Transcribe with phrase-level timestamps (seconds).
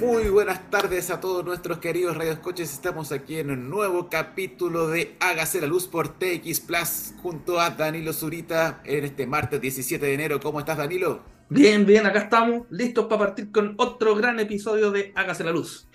[0.00, 2.72] Muy buenas tardes a todos nuestros queridos radioescuchas.
[2.72, 7.70] Estamos aquí en un nuevo capítulo de Hágase la Luz por TX Plus junto a
[7.70, 10.38] Danilo Zurita en este martes 17 de enero.
[10.38, 11.24] ¿Cómo estás, Danilo?
[11.48, 15.88] Bien, bien, acá estamos listos para partir con otro gran episodio de Hágase la Luz.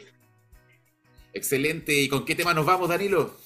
[1.31, 1.94] Excelente.
[2.01, 3.38] ¿Y con qué tema nos vamos, Danilo?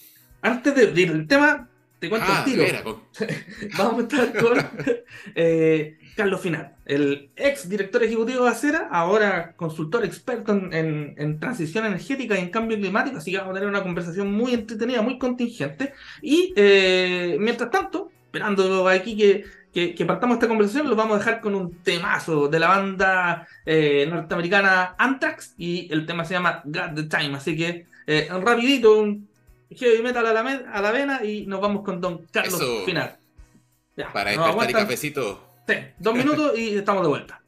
[0.42, 1.70] Antes de ir al tema,
[2.00, 2.84] te cuento Ah, el tiro.
[2.84, 3.04] con-
[3.78, 4.58] Vamos a estar con
[5.36, 11.40] eh, Carlos Final, el ex director ejecutivo de Acera, ahora consultor experto en, en- en
[11.40, 15.02] transición energética y en cambio climático, así que vamos a tener una conversación muy entretenida,
[15.02, 15.94] muy contingente.
[16.22, 21.20] Y eh, mientras tanto, esperando aquí que, que, que partamos esta conversación, lo vamos a
[21.20, 26.62] dejar con un temazo de la banda eh, norteamericana Anthrax y el tema se llama
[26.66, 29.28] Got the Time, así que eh, rapidito, un
[29.70, 30.42] heavy metal a la,
[30.74, 32.86] a la vena y nos vamos con Don Carlos Eso.
[32.86, 33.18] Final.
[33.96, 35.47] Ya, para despertar y cafecito.
[35.68, 37.44] Sí, dos minutos y estamos de vuelta.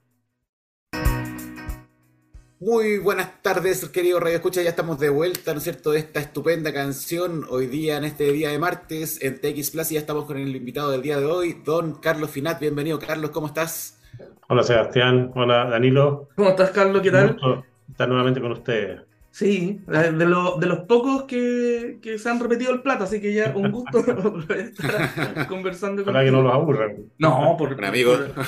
[2.60, 4.66] Muy buenas tardes, queridos radioescuchas.
[4.66, 5.92] Ya estamos de vuelta, ¿no es cierto?
[5.92, 9.92] De esta estupenda canción hoy día, en este día de martes, en TX Plus.
[9.92, 12.60] Y ya estamos con el invitado del día de hoy, Don Carlos Finat.
[12.60, 13.30] Bienvenido, Carlos.
[13.32, 14.02] ¿Cómo estás?
[14.50, 16.28] Hola Sebastián, hola Danilo.
[16.36, 17.02] ¿Cómo estás, Carlos?
[17.02, 17.28] ¿Qué Un tal?
[17.34, 19.02] gusto estar nuevamente con ustedes.
[19.40, 23.34] Sí, de, lo- de los pocos que, que se han repetido el plato, así que
[23.34, 24.00] ya un gusto
[24.54, 26.98] estar conversando Ojalá que no los aburran.
[27.18, 28.18] No, por, Un amigo.
[28.36, 28.46] por,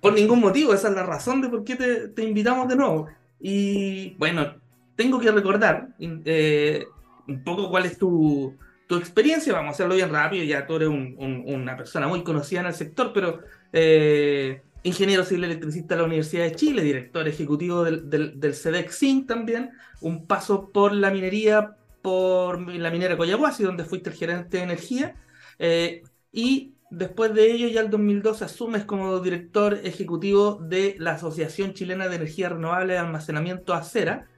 [0.00, 3.08] por ningún motivo, esa es la razón de por qué te, te invitamos de nuevo.
[3.40, 4.54] Y bueno,
[4.94, 6.84] tengo que recordar eh,
[7.26, 8.54] un poco cuál es tu,
[8.86, 12.22] tu experiencia, vamos a hacerlo bien rápido, ya tú eres un- un- una persona muy
[12.22, 13.40] conocida en el sector, pero
[13.72, 19.26] eh, ingeniero civil electricista de la Universidad de Chile, director ejecutivo del, del, del CEDEC
[19.26, 24.62] también, un paso por la minería, por la minera Coyahuasi, donde fuiste el gerente de
[24.62, 25.14] energía,
[25.58, 31.74] eh, y después de ello, ya el 2012, asumes como director ejecutivo de la Asociación
[31.74, 34.28] Chilena de Energía Renovable y Almacenamiento ACERA,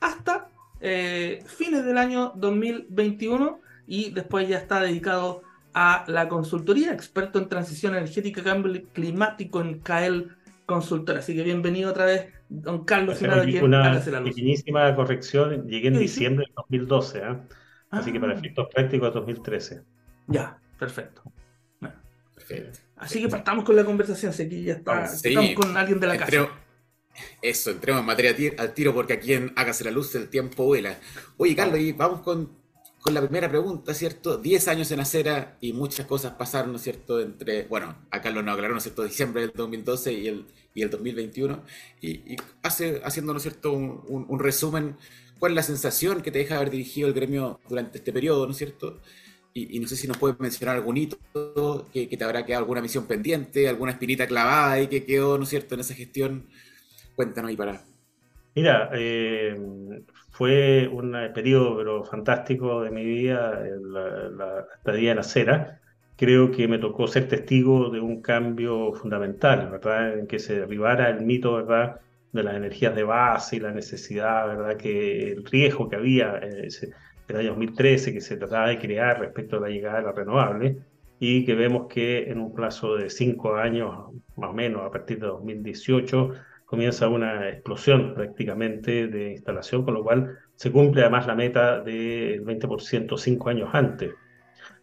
[0.00, 0.48] hasta
[0.80, 5.42] eh, fines del año 2021, y después ya está dedicado
[5.74, 11.18] a la consultoría, experto en transición energética, cambio climático en CAEL Consultora.
[11.20, 14.20] Así que bienvenido otra vez, don Carlos Hacer Finado, aquí aquí en una Hágase la
[14.20, 14.30] Luz.
[14.30, 15.66] pequeñísima corrección.
[15.66, 17.40] Llegué en diciembre del 2012, ¿ah?
[17.90, 19.82] Así que para Ah, efectos prácticos 2013.
[20.28, 21.22] Ya, perfecto.
[21.80, 21.96] Bueno,
[22.34, 22.78] Perfecto.
[22.96, 25.28] así que partamos con la conversación, así que ya está, Vamos, sí.
[25.28, 26.24] estamos con alguien de la casa.
[26.26, 26.50] Entremos-
[27.42, 30.96] eso, entremos en materia al tiro porque aquí en Hágase la Luz el tiempo vuela.
[31.36, 32.50] Oye, Carlos, y vamos con,
[33.02, 34.38] con la primera pregunta, ¿cierto?
[34.38, 37.20] 10 años en acera y muchas cosas pasaron, ¿no es cierto?
[37.20, 39.02] Entre, bueno, acá lo nos aclaró, ¿no es cierto?
[39.02, 41.64] Diciembre del 2012 y el, y el 2021.
[42.00, 43.72] Y, y haciendo, ¿no es cierto?
[43.72, 44.96] Un, resumen,
[45.40, 48.52] ¿cuál es la sensación que te deja haber dirigido el gremio durante este periodo, ¿no
[48.52, 49.00] es cierto?
[49.52, 51.18] Y, no sé si nos puedes mencionar algún hito
[51.92, 55.44] que, que te habrá quedado alguna misión pendiente, alguna espinita clavada y que quedó, ¿no
[55.44, 56.46] es cierto?, en esa gestión.
[57.16, 57.84] Cuéntanos ahí para.
[58.54, 59.58] Mira, eh,
[60.42, 65.80] fue un periodo pero fantástico de mi vida, eh, la, la estadía en acera.
[66.16, 70.18] Creo que me tocó ser testigo de un cambio fundamental, ¿verdad?
[70.18, 72.00] En que se derribara el mito, ¿verdad?
[72.32, 74.76] De las energías de base y la necesidad, ¿verdad?
[74.76, 76.68] Que el riesgo que había eh,
[77.28, 80.12] en el año 2013 que se trataba de crear respecto a la llegada de la
[80.12, 80.78] renovable
[81.20, 85.20] y que vemos que en un plazo de cinco años, más o menos, a partir
[85.20, 86.32] de 2018,
[86.72, 92.42] comienza una explosión prácticamente de instalación, con lo cual se cumple además la meta del
[92.46, 94.14] 20% cinco años antes.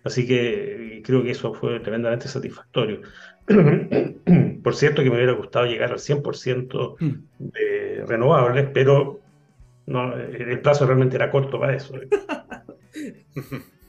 [0.04, 3.02] Así que eh, creo que eso fue tremendamente satisfactorio.
[4.64, 7.14] Por cierto que me hubiera gustado llegar al 100% Mm.
[7.40, 9.20] de renovables, pero
[9.88, 11.96] no, eh, el plazo realmente era corto para eso.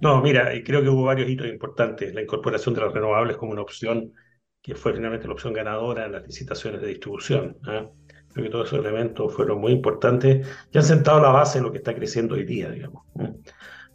[0.00, 2.12] No, mira, creo que hubo varios hitos importantes.
[2.14, 4.12] La incorporación de las renovables como una opción
[4.62, 7.56] que fue finalmente la opción ganadora en las licitaciones de distribución.
[7.64, 7.90] ¿ah?
[8.32, 11.72] Creo que todos esos elementos fueron muy importantes y han sentado la base de lo
[11.72, 13.02] que está creciendo hoy día, digamos.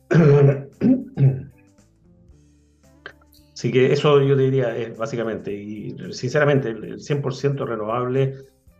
[3.53, 8.35] Así que eso yo diría es básicamente, y sinceramente, el 100% renovable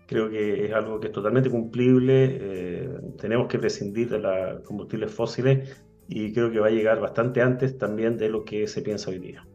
[0.06, 2.38] creo que es algo que es totalmente cumplible.
[2.40, 7.42] eh, tenemos que prescindir de los combustibles fósiles y creo que va a llegar bastante
[7.42, 9.48] antes también de lo que se piensa hoy día.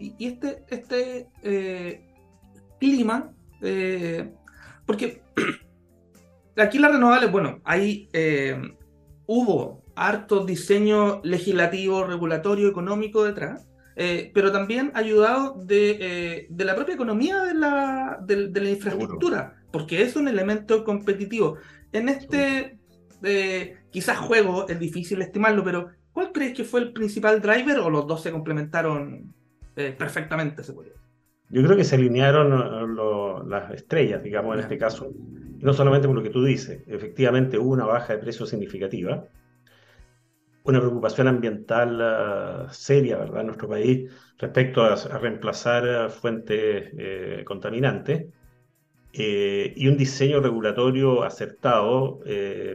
[0.00, 2.02] Y, y este, este eh,
[2.80, 4.32] clima, eh,
[4.86, 5.22] porque
[6.56, 8.60] aquí las renovables, bueno, ahí eh,
[9.26, 16.74] hubo harto diseño legislativo, regulatorio, económico detrás, eh, pero también ayudado de, eh, de la
[16.74, 21.58] propia economía de la, de, de la infraestructura, porque es un elemento competitivo.
[21.92, 22.78] En este,
[23.90, 28.06] quizás juego, es difícil estimarlo, pero ¿cuál crees que fue el principal driver o los
[28.06, 29.34] dos se complementaron
[29.88, 30.94] eh, perfectamente, se podría?
[31.48, 35.12] Yo creo que se alinearon las estrellas, digamos, en este caso,
[35.58, 39.24] no solamente por lo que tú dices, efectivamente hubo una baja de precios significativa,
[40.62, 47.42] una preocupación ambiental uh, seria, ¿verdad?, en nuestro país respecto a, a reemplazar fuentes eh,
[47.44, 48.26] contaminantes
[49.12, 52.74] eh, y un diseño regulatorio acertado, eh,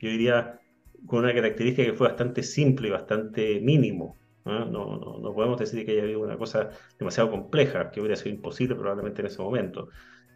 [0.00, 0.58] yo diría,
[1.06, 4.16] con una característica que fue bastante simple y bastante mínimo.
[4.44, 4.64] ¿No?
[4.64, 8.74] No, no, podemos decir que haya habido una cosa demasiado compleja, que hubiera sido imposible
[8.74, 9.88] probablemente en ese momento.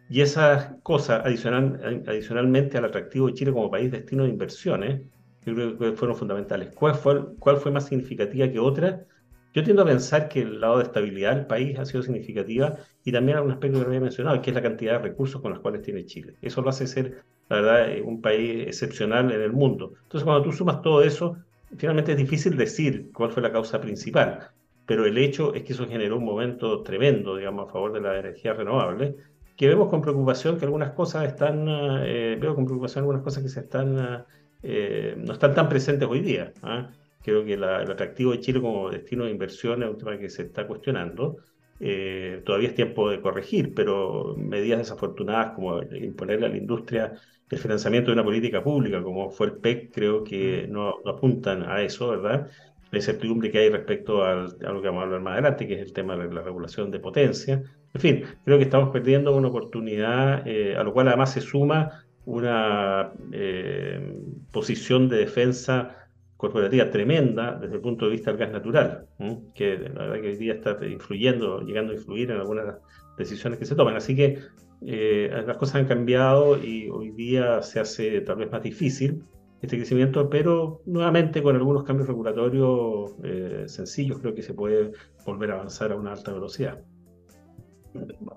[0.09, 5.01] Y esas cosas, adicional, adicionalmente al atractivo de Chile como país destino de inversiones,
[5.45, 6.73] yo creo que fueron fundamentales.
[6.75, 9.05] ¿Cuál fue, cuál fue más significativa que otra?
[9.53, 12.75] Yo tiendo a pensar que el lado de estabilidad del país ha sido significativa
[13.05, 15.51] y también un aspecto que no había mencionado, que es la cantidad de recursos con
[15.51, 16.33] los cuales tiene Chile.
[16.41, 19.93] Eso lo hace ser, la verdad, eh, un país excepcional en el mundo.
[20.03, 21.37] Entonces, cuando tú sumas todo eso,
[21.77, 24.49] finalmente es difícil decir cuál fue la causa principal,
[24.85, 28.19] pero el hecho es que eso generó un momento tremendo, digamos, a favor de la
[28.19, 29.15] energía renovable,
[29.57, 33.49] que vemos con preocupación que algunas cosas están, eh, veo con preocupación algunas cosas que
[33.49, 34.25] se están
[34.67, 36.51] eh, no están tan presentes hoy día.
[36.63, 36.89] ¿ah?
[37.21, 40.43] Creo que el atractivo de Chile como destino de inversión es un tema que se
[40.43, 41.37] está cuestionando.
[41.79, 47.13] Eh, todavía es tiempo de corregir, pero medidas desafortunadas como imponerle a la industria
[47.49, 50.71] el financiamiento de una política pública, como fue el PEC, creo que mm.
[50.71, 52.49] no, apuntan a eso, ¿verdad?
[52.91, 55.75] La incertidumbre que hay respecto al, a lo que vamos a hablar más adelante, que
[55.75, 57.61] es el tema de la regulación de potencia.
[57.93, 62.05] En fin, creo que estamos perdiendo una oportunidad, eh, a lo cual además se suma
[62.25, 64.17] una eh,
[64.51, 66.05] posición de defensa
[66.37, 69.07] corporativa tremenda desde el punto de vista del gas natural,
[69.53, 72.75] que la verdad que hoy día está influyendo, llegando a influir en algunas
[73.17, 73.95] decisiones que se toman.
[73.95, 74.39] Así que
[74.81, 79.23] eh, las cosas han cambiado y hoy día se hace tal vez más difícil
[79.61, 84.91] este crecimiento, pero nuevamente con algunos cambios regulatorios eh, sencillos creo que se puede
[85.25, 86.83] volver a avanzar a una alta velocidad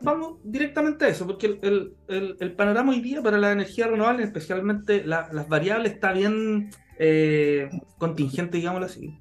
[0.03, 5.05] vamos directamente a eso, porque el, el, panorama hoy día para la energía renovable, especialmente
[5.05, 7.69] las variables, está bien eh,
[7.99, 9.19] contingente, digámoslo así.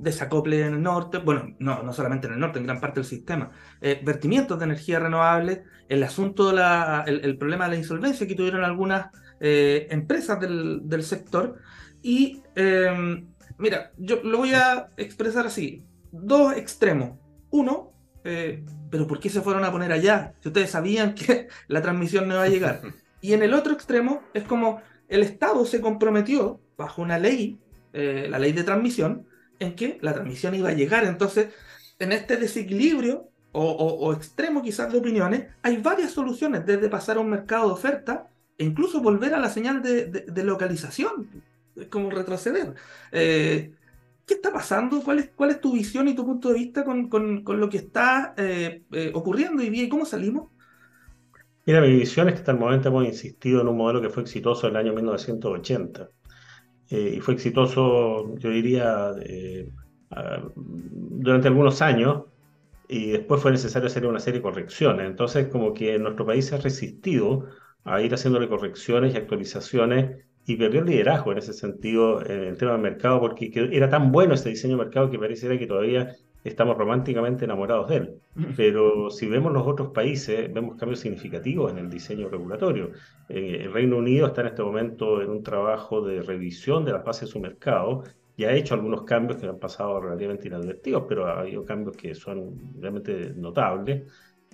[0.00, 3.08] Desacople en el norte, bueno, no, no solamente en el norte, en gran parte del
[3.08, 3.50] sistema,
[3.80, 8.34] eh, vertimientos de energía renovable, el asunto, de la, el, problema de la insolvencia que
[8.34, 9.10] tuvieron algunas
[9.40, 11.56] empresas del, del, sector.
[12.02, 12.42] Y
[13.58, 17.18] mira, yo lo voy a expresar así, dos extremos.
[17.50, 17.92] Uno,
[18.24, 20.34] eh, pero ¿por qué se fueron a poner allá?
[20.40, 22.80] Si ustedes sabían que la transmisión no iba a llegar.
[23.22, 27.60] Y en el otro extremo es como el Estado se comprometió bajo una ley,
[27.92, 29.26] eh, la ley de transmisión,
[29.60, 31.04] en que la transmisión iba a llegar.
[31.04, 31.50] Entonces,
[32.00, 37.30] en este desequilibrio o, extremo quizás de opiniones, hay varias soluciones, desde pasar a un
[37.30, 41.28] mercado de oferta e incluso volver a la señal de, localización,
[41.76, 42.74] es como retroceder.
[43.12, 43.72] Eh,
[44.26, 45.02] ¿Qué está pasando?
[45.02, 47.10] ¿Cuál es, tu visión y tu punto de vista con,
[47.44, 50.48] lo que está eh, eh, ocurriendo hoy y cómo salimos?
[51.66, 54.22] Mira, mi visión es que hasta el momento hemos insistido en un modelo que fue
[54.22, 56.08] exitoso en el año 1980.
[56.90, 59.12] Eh, y fue exitoso, yo diría,
[60.56, 62.24] durante algunos años,
[62.88, 65.06] y después fue necesario hacer una serie de correcciones.
[65.06, 67.46] Entonces, como que nuestro país se ha resistido
[67.84, 72.56] a ir haciéndole correcciones y actualizaciones y perdió el liderazgo en ese sentido en el
[72.56, 76.16] tema del mercado, porque era tan bueno ese diseño de mercado que pareciera que todavía
[76.44, 78.14] estamos románticamente enamorados de él.
[78.56, 82.90] Pero si vemos los otros países, vemos cambios significativos en el diseño regulatorio.
[83.28, 87.04] Eh, el Reino Unido está en este momento en un trabajo de revisión de las
[87.04, 88.04] bases de su mercado
[88.36, 92.14] y ha hecho algunos cambios que han pasado relativamente inadvertidos, pero ha habido cambios que
[92.14, 94.04] son realmente notables.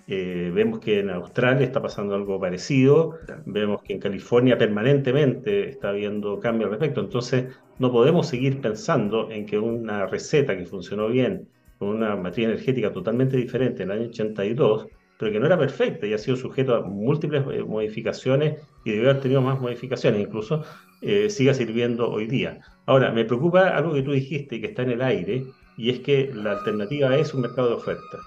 [0.08, 5.90] Eh, vemos que en Australia está pasando algo parecido, vemos que en California permanentemente está
[5.90, 7.00] habiendo cambios al respecto.
[7.00, 12.46] Entonces, no podemos seguir pensando en que una receta que funcionó bien con una matriz
[12.46, 14.86] energética totalmente diferente en el año 82,
[15.18, 19.10] pero que no era perfecta y ha sido sujeto a múltiples eh, modificaciones y debe
[19.10, 20.62] haber tenido más modificaciones, incluso
[21.02, 22.60] eh, siga sirviendo hoy día.
[22.86, 25.44] Ahora, me preocupa algo que tú dijiste y que está en el aire,
[25.76, 28.18] y es que la alternativa es un mercado de oferta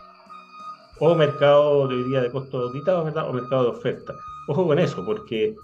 [0.99, 3.29] o mercado de hoy día de costos auditados, ¿verdad?
[3.29, 4.13] O mercado de oferta.
[4.47, 5.55] Ojo con eso, porque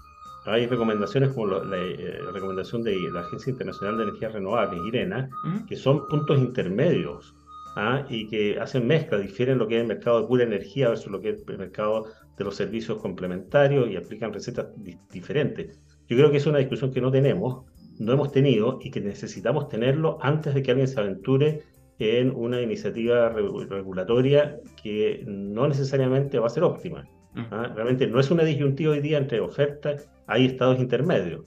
[0.46, 5.28] hay recomendaciones como la, eh, recomendación de la Agencia Internacional de Energías Renovables, IRENA,
[5.68, 7.34] que son puntos intermedios
[7.76, 8.04] ¿ah?
[8.08, 11.20] y que hacen mezcla, difieren lo que es el mercado de pura energía versus lo
[11.20, 12.06] que es el mercado
[12.36, 14.66] de los servicios complementarios y aplican recetas
[15.10, 15.78] diferentes.
[16.08, 17.64] Yo creo que es una discusión que no tenemos,
[17.98, 21.62] no hemos tenido y que necesitamos tenerlo antes de que alguien se aventure
[21.98, 27.08] en una iniciativa regulatoria que no necesariamente va a ser óptima.
[27.34, 27.40] Mm.
[27.50, 27.72] ¿ah?
[27.74, 31.44] Realmente no es una disyuntiva hoy día entre ofertas, hay estados intermedios.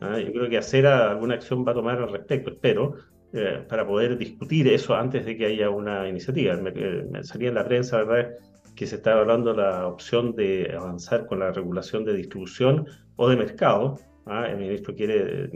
[0.00, 0.18] ¿ah?
[0.18, 2.96] Yo creo que hacer alguna acción va a tomar al respecto, espero,
[3.32, 6.56] eh, para poder discutir eso antes de que haya una iniciativa.
[6.56, 8.32] Me, salía en la prensa, ¿verdad?
[8.74, 12.86] que se está hablando la opción de avanzar con la regulación de distribución
[13.16, 13.98] o de mercado.
[14.26, 14.46] ¿ah?
[14.48, 15.50] El ministro quiere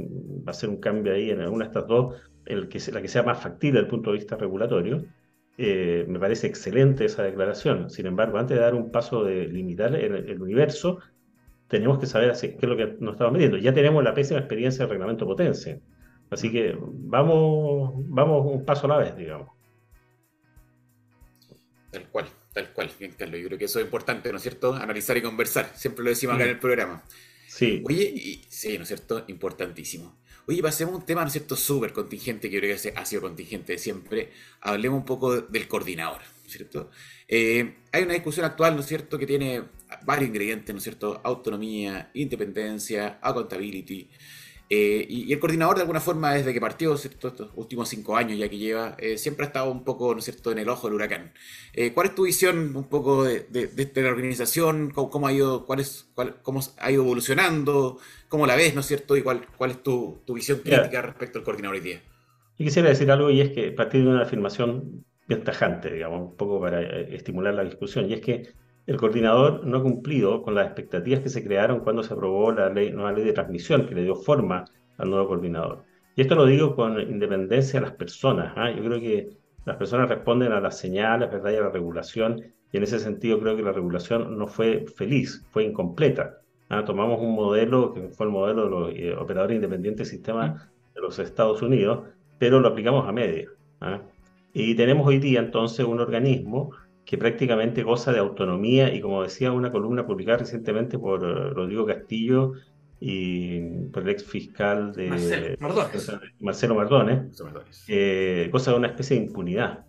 [0.46, 2.14] hacer un cambio ahí en alguna de estas dos,
[2.46, 5.04] el que, la que sea más factible desde el punto de vista regulatorio.
[5.58, 7.90] Eh, me parece excelente esa declaración.
[7.90, 10.98] Sin embargo, antes de dar un paso de limitar el, universo,
[11.68, 13.56] tenemos que saber qué es lo que nos estamos midiendo.
[13.56, 15.78] Ya tenemos la pésima experiencia del reglamento potencia.
[16.30, 19.48] Así que vamos, vamos un paso a la vez, digamos.
[21.90, 23.40] Tal cual, tal cual, bien, Carlos.
[23.40, 24.74] Yo creo que eso es importante, ¿no es cierto?
[24.74, 25.70] Analizar y conversar.
[25.74, 27.02] Siempre lo decimos acá en el programa.
[27.48, 27.82] Sí.
[27.86, 29.24] Oye, y, sí, ¿no es cierto?
[29.28, 30.18] Importantísimo.
[30.48, 33.04] Oye, pasemos a un tema, ¿no es cierto?, súper contingente, que yo creo que ha
[33.04, 34.30] sido contingente siempre.
[34.60, 36.90] Hablemos un poco del coordinador, ¿no es cierto?
[37.26, 39.64] Eh, hay una discusión actual, ¿no es cierto?, que tiene
[40.04, 41.20] varios ingredientes, ¿no es cierto?
[41.24, 44.08] Autonomía, independencia, accountability.
[44.68, 48.48] Eh, y, el coordinador, de alguna forma, desde que partió, estos últimos cinco años ya
[48.48, 50.94] que lleva, eh, siempre ha estado un poco, ¿no es cierto?, en el ojo del
[50.94, 51.32] huracán.
[51.72, 53.46] Eh, ¿Cuál es tu visión un poco de,
[53.94, 54.90] la organización?
[54.90, 56.10] ¿Cómo, ha ido, cuál es,
[56.42, 57.98] cómo ha ido evolucionando?
[58.28, 59.16] ¿Cómo la ves, no es cierto?
[59.16, 62.02] ¿Y cuál, cuál es tu, visión crítica respecto al coordinador hoy día?
[62.58, 66.36] Yo quisiera decir algo y es que partir de una afirmación bien tajante, digamos, un
[66.36, 68.48] poco para estimular la discusión, y es que
[68.86, 72.68] el coordinador no ha cumplido con las expectativas que se crearon cuando se aprobó la
[72.68, 74.64] ley, nueva ley de transmisión que le dio forma
[74.96, 75.84] al nuevo coordinador.
[76.14, 78.52] Y esto lo digo con independencia de las personas.
[78.56, 78.70] ¿ah?
[78.70, 79.28] Yo creo que
[79.64, 81.50] las personas responden a las señales, ¿verdad?
[81.50, 82.40] Y a la regulación.
[82.72, 86.38] Y en ese sentido creo que la regulación no fue feliz, fue incompleta.
[86.68, 86.84] ¿ah?
[86.84, 91.00] Tomamos un modelo que fue el modelo de los eh, operadores independientes de sistemas de
[91.00, 92.04] los Estados Unidos,
[92.38, 93.48] pero lo aplicamos a media.
[93.80, 94.00] ¿ah?
[94.52, 96.70] Y tenemos hoy día entonces un organismo
[97.06, 101.86] que prácticamente goza de autonomía y como decía una columna publicada recientemente por eh, Rodrigo
[101.86, 102.54] Castillo
[102.98, 103.60] y
[103.92, 105.56] por el ex fiscal de
[106.40, 107.40] Marcelo Mardones,
[107.86, 109.86] eh, goza de una especie de impunidad.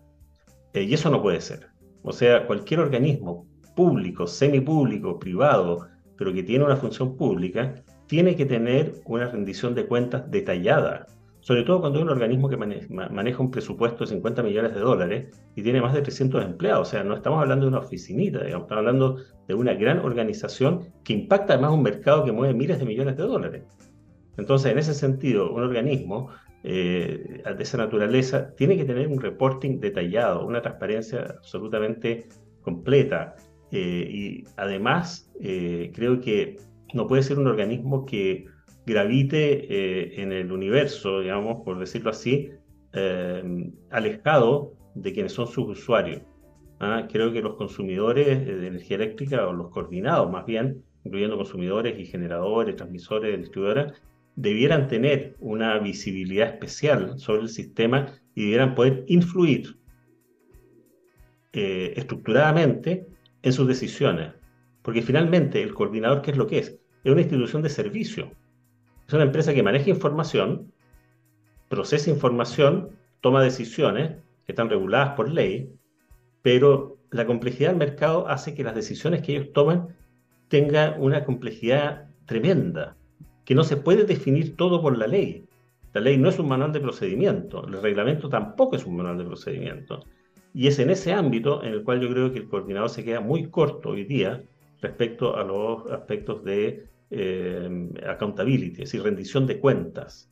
[0.72, 1.68] Eh, y eso no puede ser.
[2.02, 7.74] O sea, cualquier organismo público, semipúblico, privado, pero que tiene una función pública,
[8.06, 11.06] tiene que tener una rendición de cuentas detallada
[11.48, 15.40] sobre todo cuando hay un organismo que maneja un presupuesto de 50 millones de dólares
[15.56, 16.88] y tiene más de 300 empleados.
[16.88, 21.14] O sea, no estamos hablando de una oficinita, estamos hablando de una gran organización que
[21.14, 23.62] impacta además un mercado que mueve miles de millones de dólares.
[24.36, 26.28] Entonces, en ese sentido, un organismo
[26.64, 32.28] eh, de esa naturaleza tiene que tener un reporting detallado, una transparencia absolutamente
[32.60, 33.36] completa.
[33.70, 36.56] Eh, y además, eh, creo que
[36.92, 38.44] no puede ser un organismo que
[38.88, 42.50] gravite eh, en el universo, digamos, por decirlo así,
[42.94, 46.22] eh, alejado de quienes son sus usuarios.
[46.80, 47.06] ¿ah?
[47.10, 52.06] Creo que los consumidores de energía eléctrica, o los coordinados más bien, incluyendo consumidores y
[52.06, 53.92] generadores, transmisores, distribuidoras,
[54.36, 59.76] debieran tener una visibilidad especial sobre el sistema y debieran poder influir
[61.52, 63.06] eh, estructuradamente
[63.42, 64.32] en sus decisiones.
[64.82, 66.78] Porque finalmente el coordinador, ¿qué es lo que es?
[67.04, 68.30] Es una institución de servicio.
[69.08, 70.70] Es una empresa que maneja información,
[71.70, 72.90] procesa información,
[73.22, 74.10] toma decisiones
[74.44, 75.72] que están reguladas por ley,
[76.42, 79.96] pero la complejidad del mercado hace que las decisiones que ellos toman
[80.48, 82.98] tengan una complejidad tremenda,
[83.46, 85.46] que no se puede definir todo por la ley.
[85.94, 89.24] La ley no es un manual de procedimiento, el reglamento tampoco es un manual de
[89.24, 90.04] procedimiento.
[90.52, 93.22] Y es en ese ámbito en el cual yo creo que el coordinador se queda
[93.22, 94.42] muy corto hoy día
[94.82, 100.30] respecto a los aspectos de eh, accountability, es decir, rendición de cuentas.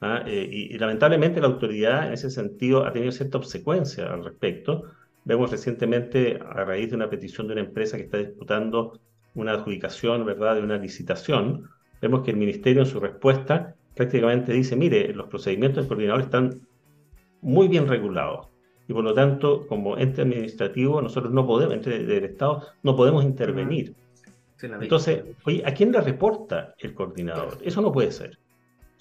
[0.00, 0.22] ¿ah?
[0.26, 4.84] Eh, y, lamentablemente la autoridad en ese sentido ha tenido cierta obsecuencia al respecto.
[5.24, 9.00] Vemos recientemente, a raíz de una petición de una empresa que está disputando
[9.34, 11.68] una adjudicación, ¿verdad?, de una licitación,
[12.00, 16.60] vemos que el ministerio en su respuesta prácticamente dice, mire, los procedimientos del coordinador están
[17.42, 18.48] muy bien regulados
[18.88, 23.24] y por lo tanto, como ente administrativo, nosotros no podemos, ente del Estado, no podemos
[23.24, 23.94] intervenir.
[24.62, 27.58] Entonces, oye, ¿a quién le reporta el coordinador?
[27.62, 28.38] Eso no puede ser.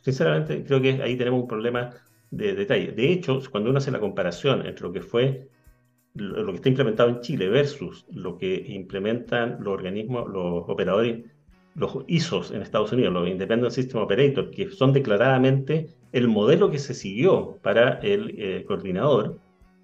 [0.02, 1.92] Sinceramente, creo que ahí tenemos un problema
[2.30, 2.92] de detalle.
[2.92, 5.48] De hecho, cuando uno hace la comparación entre lo que fue
[6.16, 11.26] lo que está implementado en Chile versus lo que implementan los organismos, los operadores,
[11.76, 16.80] los ISOs en Estados Unidos, los Independent System Operators, que son declaradamente el modelo que
[16.80, 19.40] se siguió para el eh, coordinador,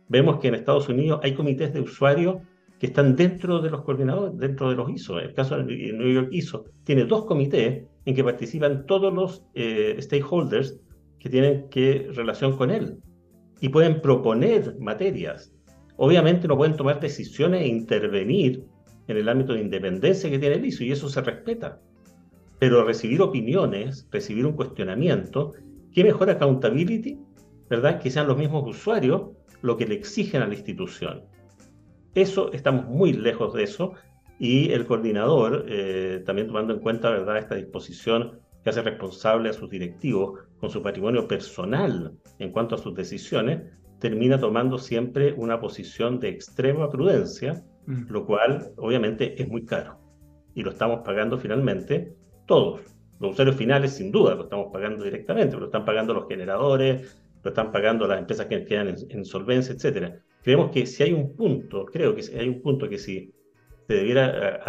[0.07, 2.37] vemos que en Estados Unidos hay comités de usuarios
[2.81, 5.19] que están dentro de los coordinadores, dentro de los ISO.
[5.19, 9.97] El caso de New York ISO tiene dos comités en que participan todos los eh,
[9.99, 10.79] stakeholders
[11.19, 12.97] que tienen que relación con él
[13.59, 15.53] y pueden proponer materias.
[15.97, 18.65] Obviamente no pueden tomar decisiones e intervenir
[19.07, 21.79] en el ámbito de independencia que tiene el ISO y eso se respeta.
[22.57, 25.53] Pero recibir opiniones, recibir un cuestionamiento,
[25.93, 27.19] ¿qué mejor accountability?
[27.69, 28.01] ¿Verdad?
[28.01, 31.29] Que sean los mismos usuarios lo que le exigen a la institución.
[32.15, 33.93] Eso, estamos muy lejos de eso
[34.37, 37.37] y el coordinador, eh, también tomando en cuenta ¿verdad?
[37.37, 42.77] esta disposición que hace responsable a sus directivos con su patrimonio personal en cuanto a
[42.77, 43.61] sus decisiones,
[43.99, 48.09] termina tomando siempre una posición de extrema prudencia, mm.
[48.09, 49.99] lo cual obviamente es muy caro.
[50.53, 52.13] Y lo estamos pagando finalmente
[52.45, 52.81] todos.
[53.19, 57.49] Los usuarios finales, sin duda, lo estamos pagando directamente, lo están pagando los generadores, lo
[57.49, 60.15] están pagando las empresas que quedan en, en solvencia, etc.
[60.43, 63.31] Creemos que si hay un punto, creo que hay un punto que si
[63.87, 64.61] se debiera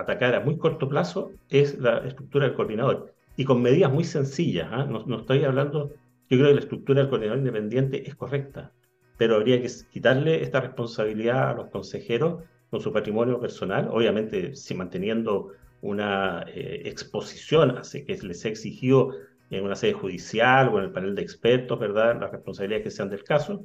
[0.00, 3.14] atacar a muy corto plazo es la estructura del coordinador.
[3.36, 4.68] Y con medidas muy sencillas.
[4.70, 4.84] ¿ah?
[4.84, 5.90] No, no, estoy hablando,
[6.28, 8.72] yo creo que la estructura del coordinador independiente es correcta,
[9.16, 14.74] pero habría que quitarle esta responsabilidad a los consejeros con su patrimonio personal, obviamente si
[14.74, 15.52] manteniendo
[15.82, 19.12] una eh, exposición así que les ha exigido
[19.50, 23.10] en una sede judicial o en el panel de expertos, ¿verdad?, las responsabilidades que sean
[23.10, 23.64] del caso,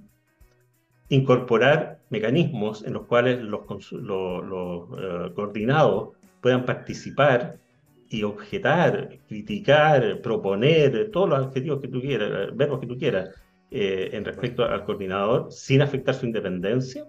[1.12, 7.58] incorporar mecanismos en los cuales los, eh, coordinados puedan participar
[8.10, 13.30] y objetar, criticar, proponer, todos los adjetivos que tú quieras, verbos que tú quieras,
[13.72, 17.06] eh, en respecto al coordinador, sin afectar su independencia.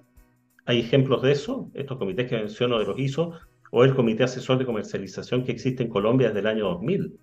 [0.64, 3.32] Hay ejemplos de eso, estos comités que menciono de los ISO,
[3.70, 7.18] o el Comité Asesor de Comercialización que existe en Colombia desde el año 2000,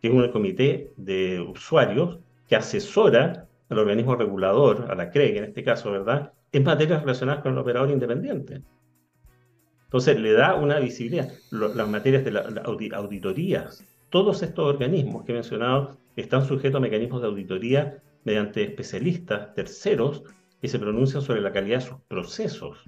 [0.00, 5.44] que es un comité de usuarios que asesora al organismo regulador, a la CREG en
[5.44, 8.62] este caso, ¿verdad?, en materias relacionadas con el operador independiente.
[9.84, 11.32] Entonces le da una visibilidad.
[11.50, 17.20] las materias de las auditorías, todos estos organismos que he mencionado están sujetos a mecanismos
[17.20, 20.22] de auditoría mediante especialistas terceros
[20.60, 22.78] que se pronuncian sobre la calidad de sus procesos.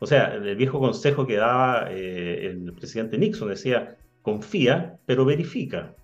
[0.00, 5.94] O sea, el viejo consejo que daba eh, el presidente Nixon decía, confía, pero verifica.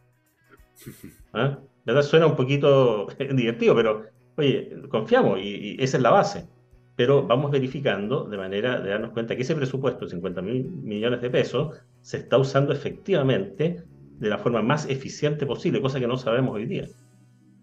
[1.32, 1.58] ¿Ah?
[1.84, 2.02] ¿Verdad?
[2.02, 4.02] Suena un poquito divertido, pero
[4.36, 6.48] oye, confiamos y, esa es la base.
[6.96, 11.20] Pero vamos verificando de manera de darnos cuenta que ese presupuesto de 50 mil millones
[11.20, 13.82] de pesos se está usando efectivamente
[14.18, 16.86] de la forma más eficiente posible, cosa que no sabemos hoy día.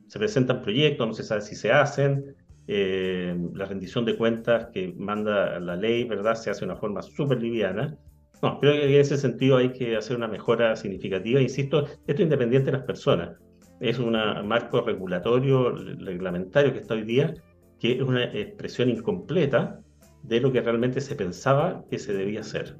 [0.07, 2.35] Se presentan proyectos, no se sabe si se hacen,
[2.67, 6.35] eh, la rendición de cuentas que manda la ley, ¿verdad?
[6.35, 7.97] Se hace de una forma súper liviana.
[8.41, 11.39] No, creo que en ese sentido hay que hacer una mejora significativa.
[11.39, 13.37] Insisto, esto independiente de las personas
[13.81, 14.11] es un
[14.47, 17.33] marco regulatorio, reglamentario que está hoy día,
[17.79, 19.81] que es una expresión incompleta
[20.21, 22.77] de lo que realmente se pensaba que se debía hacer.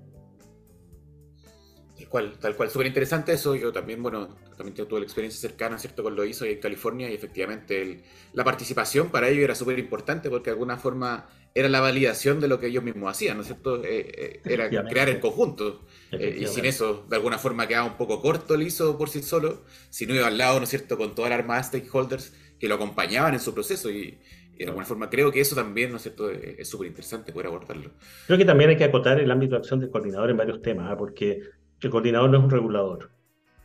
[1.97, 3.55] Tal cual, tal cual, súper interesante eso.
[3.55, 7.15] Yo también, bueno, también tuve la experiencia cercana, ¿cierto?, con lo hizo en California y
[7.15, 12.39] efectivamente la participación para ellos era súper importante porque de alguna forma era la validación
[12.39, 13.83] de lo que ellos mismos hacían, ¿no es cierto?
[13.83, 15.81] Eh, eh, era crear en conjunto.
[16.11, 19.21] Eh, y sin eso, de alguna forma quedaba un poco corto el ISO por sí
[19.21, 22.33] solo, si no iba al lado, ¿no es cierto?, con toda la armada de stakeholders
[22.59, 24.17] que lo acompañaban en su proceso y,
[24.57, 27.91] de alguna forma creo que eso también, ¿no es cierto?, es súper interesante poder abordarlo.
[28.27, 30.89] Creo que también hay que acotar el ámbito de acción del coordinador en varios temas,
[30.91, 30.97] ¿ah?
[30.97, 31.41] porque
[31.81, 33.11] el coordinador no es un regulador.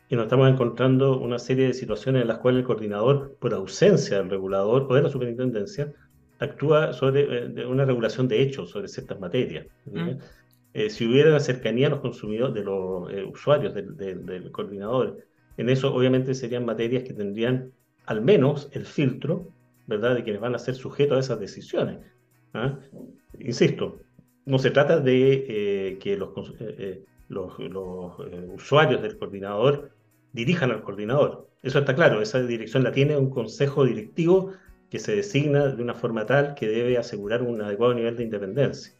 [0.09, 4.17] Y nos estamos encontrando una serie de situaciones en las cuales el coordinador, por ausencia
[4.17, 5.93] del regulador o de la superintendencia,
[6.39, 7.21] actúa sobre
[7.61, 9.67] eh, una regulación de hechos sobre ciertas materias.
[9.85, 10.11] Mm.
[10.73, 15.17] Eh, si hubiera una cercanía a los consumidores, de los eh, usuarios del, coordinador,
[15.57, 17.71] en eso obviamente serían materias que tendrían
[18.05, 19.49] al menos el filtro,
[19.87, 21.97] ¿verdad?, de quienes van a ser sujetos a esas decisiones.
[22.53, 22.79] ¿ah?
[23.39, 23.99] Insisto,
[24.45, 26.29] no se trata de que los,
[27.27, 28.13] los, los
[28.53, 29.91] usuarios del coordinador
[30.31, 31.49] dirijan al coordinador.
[31.63, 34.53] Eso está claro, esa dirección la tiene un consejo directivo
[34.89, 38.93] que se designa de una forma tal que debe asegurar un adecuado nivel de independencia.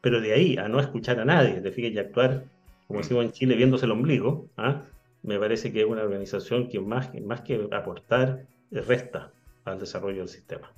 [0.00, 2.44] Pero de ahí a no escuchar a nadie, de y actuar,
[2.86, 4.84] como decimos en Chile, viéndose el ombligo, ¿ah?
[5.22, 9.32] me parece que es una organización que más, más que aportar, resta
[9.64, 10.72] al desarrollo del sistema.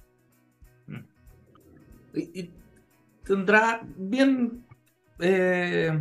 [2.15, 2.51] Y,
[3.25, 4.65] tendrá bien
[5.21, 5.99] eh,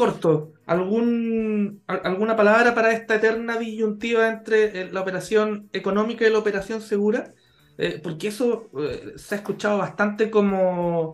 [0.00, 6.38] corto, ¿algún, ¿alguna palabra para esta eterna disyuntiva entre eh, la operación económica y la
[6.38, 7.34] operación segura?
[7.76, 11.12] Eh, porque eso eh, se ha escuchado bastante como...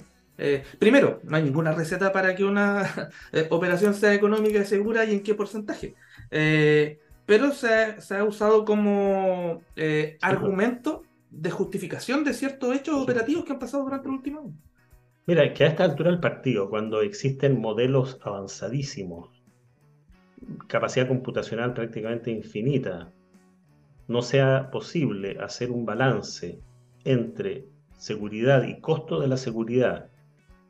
[0.79, 3.11] primero, no hay ninguna receta para que una
[3.51, 5.97] operación sea económica y segura y en qué porcentaje.
[7.27, 9.63] pero se, se, ha usado como
[10.23, 14.55] argumento de justificación de ciertos hechos operativos que han pasado durante el último año.
[15.27, 19.43] Mira, que a esta altura del partido, cuando existen modelos avanzadísimos,
[20.69, 23.13] capacidad computacional prácticamente infinita,
[24.07, 26.61] no sea posible hacer un balance
[27.05, 27.67] entre
[27.99, 30.11] seguridad y costo de la seguridad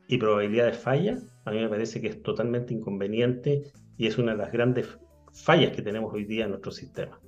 [0.07, 3.61] y probabilidad de falla, a mí me parece que es totalmente inconveniente
[3.95, 4.97] y es una de las grandes
[5.33, 7.19] fallas que tenemos hoy día en nuestro sistema.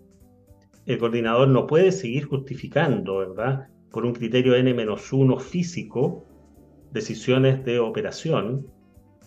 [0.87, 6.25] El coordinador no puede seguir justificando, ¿verdad?, por un criterio N-1 físico,
[6.91, 8.67] decisiones de operación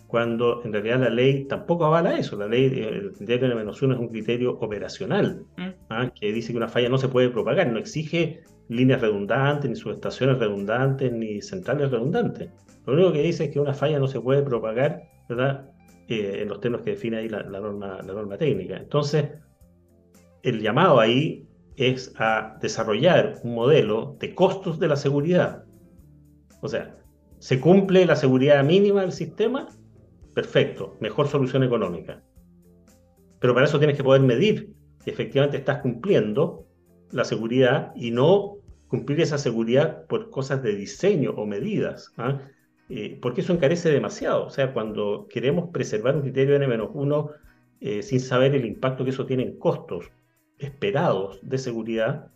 [0.07, 2.37] cuando en realidad la ley tampoco avala eso.
[2.37, 5.69] La ley, el criterio de menos uno es un criterio operacional, mm.
[5.89, 6.11] ¿ah?
[6.13, 10.37] que dice que una falla no se puede propagar, no exige líneas redundantes, ni subestaciones
[10.37, 12.51] redundantes, ni centrales redundantes.
[12.85, 15.69] Lo único que dice es que una falla no se puede propagar, ¿verdad?
[16.07, 18.77] Eh, en los términos que define ahí la, norma, la norma técnica.
[18.77, 19.29] Entonces,
[20.43, 25.63] el llamado ahí es a desarrollar un modelo de costos de la seguridad.
[26.61, 26.93] O sea,
[27.43, 29.67] ¿se cumple la seguridad mínima del sistema?
[30.33, 32.23] Perfecto, mejor solución económica.
[33.41, 34.69] Pero para eso tienes que poder medir
[35.03, 36.65] que efectivamente estás cumpliendo
[37.11, 42.13] la seguridad y no cumplir esa seguridad por cosas de diseño o medidas.
[42.15, 42.39] ¿ah?
[42.87, 44.45] Eh, porque eso encarece demasiado.
[44.45, 47.29] O sea, cuando queremos preservar un criterio N-1
[47.81, 50.09] eh, sin saber el impacto que eso tiene en costos
[50.59, 52.31] esperados de seguridad,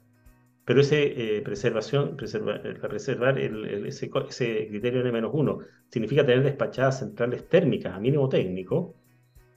[0.68, 8.28] pero ese eh, preservación, preservar ese, criterio N-1 significa tener despachadas centrales térmicas a mínimo
[8.28, 8.94] técnico,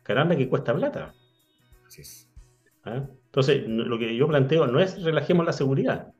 [0.04, 1.12] caramba que cuesta plata.
[2.84, 3.08] ¿Ah?
[3.24, 6.12] Entonces, lo que yo planteo no es relajemos la seguridad.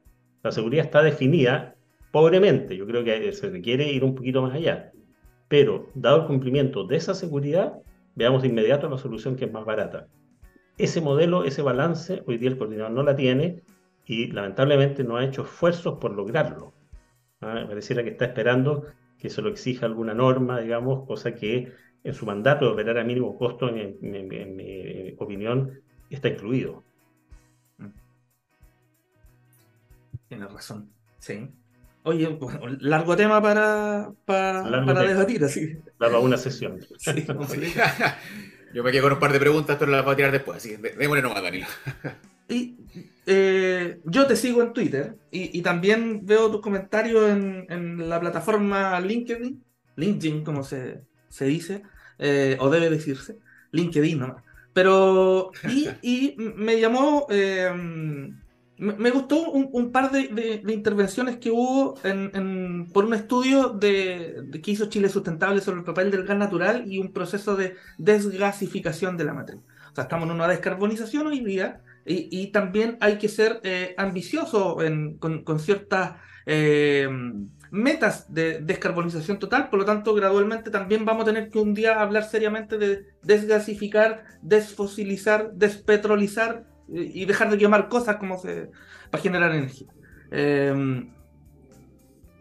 [0.42, 1.76] La seguridad está definida
[2.10, 2.76] pobremente.
[2.76, 4.90] Yo creo que se requiere ir un poquito más allá.
[5.46, 7.74] Pero, dado el cumplimiento de esa seguridad,
[8.16, 10.08] veamos de inmediato la solución que es más barata.
[10.78, 13.62] Ese modelo, ese balance, hoy día el coordinador no la tiene
[14.10, 16.74] y lamentablemente no ha hecho esfuerzos por lograrlo.
[17.40, 17.64] ¿Ah?
[17.68, 18.86] Pareciera que está esperando
[19.20, 23.04] que se lo exija alguna norma, digamos, cosa que en su mandato de operar a
[23.04, 26.82] mínimo costo, en, mi opinión, está incluido.
[30.28, 31.48] Tiene razón, sí.
[32.02, 32.36] Oye,
[32.80, 35.78] largo tema para, para, debatir, así.
[36.00, 36.80] Daba una sesión.
[38.74, 40.70] Yo me quedo con un par de preguntas, pero las voy a tirar después, así
[40.70, 41.66] que démosle nomás, Danilo.
[42.50, 42.76] Y
[43.26, 49.62] eh, yo te sigo en Twitter y, también veo tus comentarios en, la plataforma LinkedIn,
[49.96, 51.82] LinkedIn como se, se dice,
[52.18, 53.38] eh, o debe decirse,
[53.70, 54.42] LinkedIn nomás.
[54.72, 55.52] Pero,
[56.02, 57.70] y, me llamó, eh,
[58.78, 64.86] me, gustó un, par de, intervenciones que hubo en, por un estudio de, que hizo
[64.86, 69.34] Chile Sustentable sobre el papel del gas natural y un proceso de desgasificación de la
[69.34, 69.60] matriz.
[69.92, 74.78] O sea, estamos en una descarbonización hoy día y, también hay que ser eh, ambicioso
[75.18, 77.08] con, ciertas eh,
[77.70, 82.00] metas de descarbonización total, por lo tanto, gradualmente también vamos a tener que un día
[82.00, 88.70] hablar seriamente de desgasificar, desfosilizar, despetrolizar eh, y dejar de quemar cosas como se,
[89.10, 89.88] para generar energía.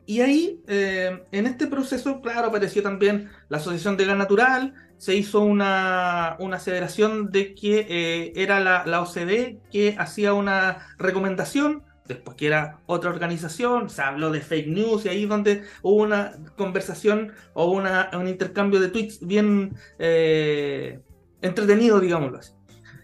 [0.06, 5.40] y ahí, en este proceso, claro, apareció también la Asociación de Gas Natural, se hizo
[5.40, 12.36] una, una aseveración de que eh, era la, la, OCDE que hacía una recomendación, después
[12.36, 17.32] que era otra organización, se habló de fake news y ahí donde hubo una conversación
[17.54, 21.00] o una, un intercambio de tweets bien eh,
[21.42, 22.52] entretenido, digámoslo así.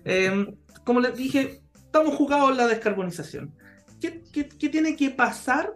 [0.04, 0.54] Em,
[0.84, 3.56] como les dije, estamos jugados en la descarbonización.
[4.02, 5.72] ¿Qué, qué, tiene que pasar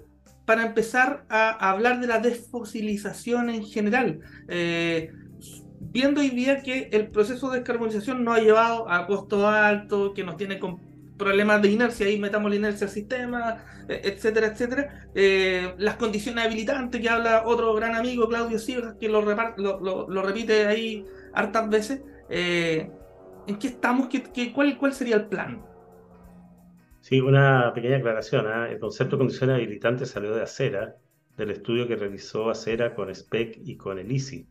[0.45, 4.19] para empezar a hablar de la desfosilización en general?
[4.49, 5.12] Eh,
[5.79, 10.23] viendo hoy día que el proceso de descarbonización nos ha llevado a costo alto, que
[10.23, 10.79] nos tiene con
[11.17, 15.09] problemas de inercia, ahí metamos la inercia al sistema, e, etcétera, etcétera.
[15.13, 19.21] Eh, las condiciones habilitantes que habla otro gran amigo, Claudio Silva, que lo,
[20.21, 22.01] repite ahí hartas veces.
[22.29, 22.89] Eh,
[23.47, 24.07] ¿En qué estamos?
[24.07, 25.61] ¿Qué, cuál, ¿Cuál sería el plan?
[27.01, 28.45] Sí, una pequeña aclaración.
[28.47, 28.67] ¿ah?
[28.69, 30.95] El concepto de condiciones habilitantes salió de Acera,
[31.37, 34.47] del estudio que realizó Acera con SPEC y con el ICI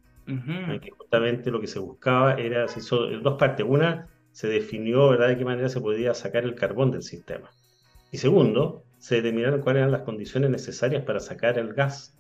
[0.80, 3.64] que justamente lo que se buscaba era, se hizo dos partes.
[3.68, 5.28] Una, se definió ¿verdad?
[5.28, 7.50] de qué manera se podía sacar el carbón del sistema.
[8.12, 12.16] Y segundo, se determinaron cuáles eran las condiciones necesarias para sacar el gas.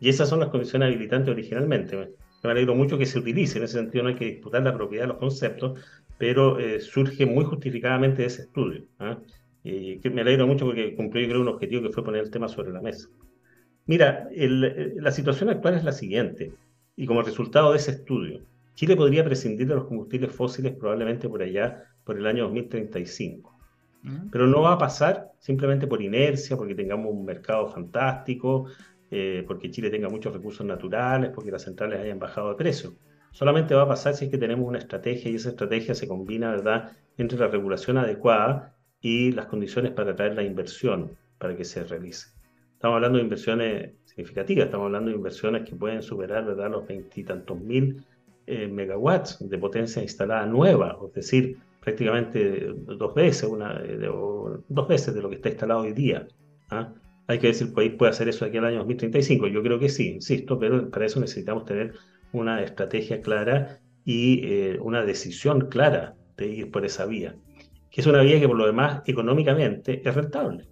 [0.00, 2.14] Y esas son las condiciones habilitantes originalmente.
[2.42, 5.04] Me alegro mucho que se utilice, en ese sentido no hay que disputar la propiedad
[5.04, 5.80] de los conceptos,
[6.18, 8.84] pero eh, surge muy justificadamente de ese estudio.
[8.98, 9.18] ¿ah?
[9.62, 12.30] Y que me alegro mucho porque cumplió, yo creo, un objetivo que fue poner el
[12.30, 13.08] tema sobre la mesa.
[13.86, 16.52] Mira, eh, la situación actual es la siguiente.
[16.96, 18.42] Y como resultado de ese estudio,
[18.74, 23.58] Chile podría prescindir de los combustibles fósiles probablemente por allá, por el año 2035.
[24.02, 24.30] Mm.
[24.30, 28.66] Pero no va a pasar simplemente por inercia, porque tengamos un mercado fantástico,
[29.10, 32.94] eh, porque Chile tenga muchos recursos naturales, porque las centrales hayan bajado de precio.
[33.32, 36.50] Solamente va a pasar si es que tenemos una estrategia y esa estrategia se combina,
[36.50, 41.84] ¿verdad?, entre la regulación adecuada y las condiciones para atraer la inversión para que se
[41.84, 42.39] realice.
[42.80, 44.64] Estamos hablando de inversiones significativa.
[44.64, 46.70] Estamos hablando de inversiones que pueden superar ¿verdad?
[46.70, 48.02] los veintitantos mil
[48.46, 53.82] eh, megawatts de potencia instalada nueva, es decir, prácticamente dos veces, una,
[54.66, 56.26] dos veces de lo que está instalado hoy día.
[56.70, 56.94] ¿ah?
[57.26, 59.48] Hay que si el país puede hacer eso aquí al año 2035.
[59.48, 61.92] Yo creo que sí, insisto, pero para eso necesitamos tener
[62.32, 67.36] una estrategia clara y eh, una decisión clara de ir por esa vía,
[67.90, 70.66] que es una vía que por lo demás económicamente es rentable.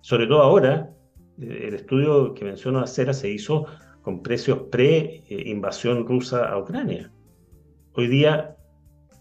[0.00, 0.99] Sobre todo ahora, eh,
[1.38, 3.66] el estudio que menciono Acera se hizo
[4.02, 7.10] con precios pre-invasión rusa a Ucrania.
[7.92, 8.56] Hoy día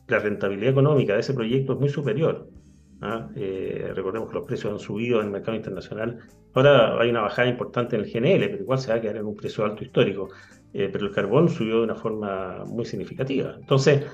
[0.07, 2.49] la rentabilidad económica de ese proyecto es muy superior.
[3.01, 3.29] ¿ah?
[3.35, 6.19] Eh, recordemos que los precios han subido en el mercado internacional.
[6.53, 9.25] Ahora hay una bajada importante en el GNL, pero igual se va a quedar en
[9.25, 10.29] un precio alto histórico.
[10.73, 13.55] Eh, pero el carbón subió de una forma muy significativa.
[13.59, 14.05] Entonces,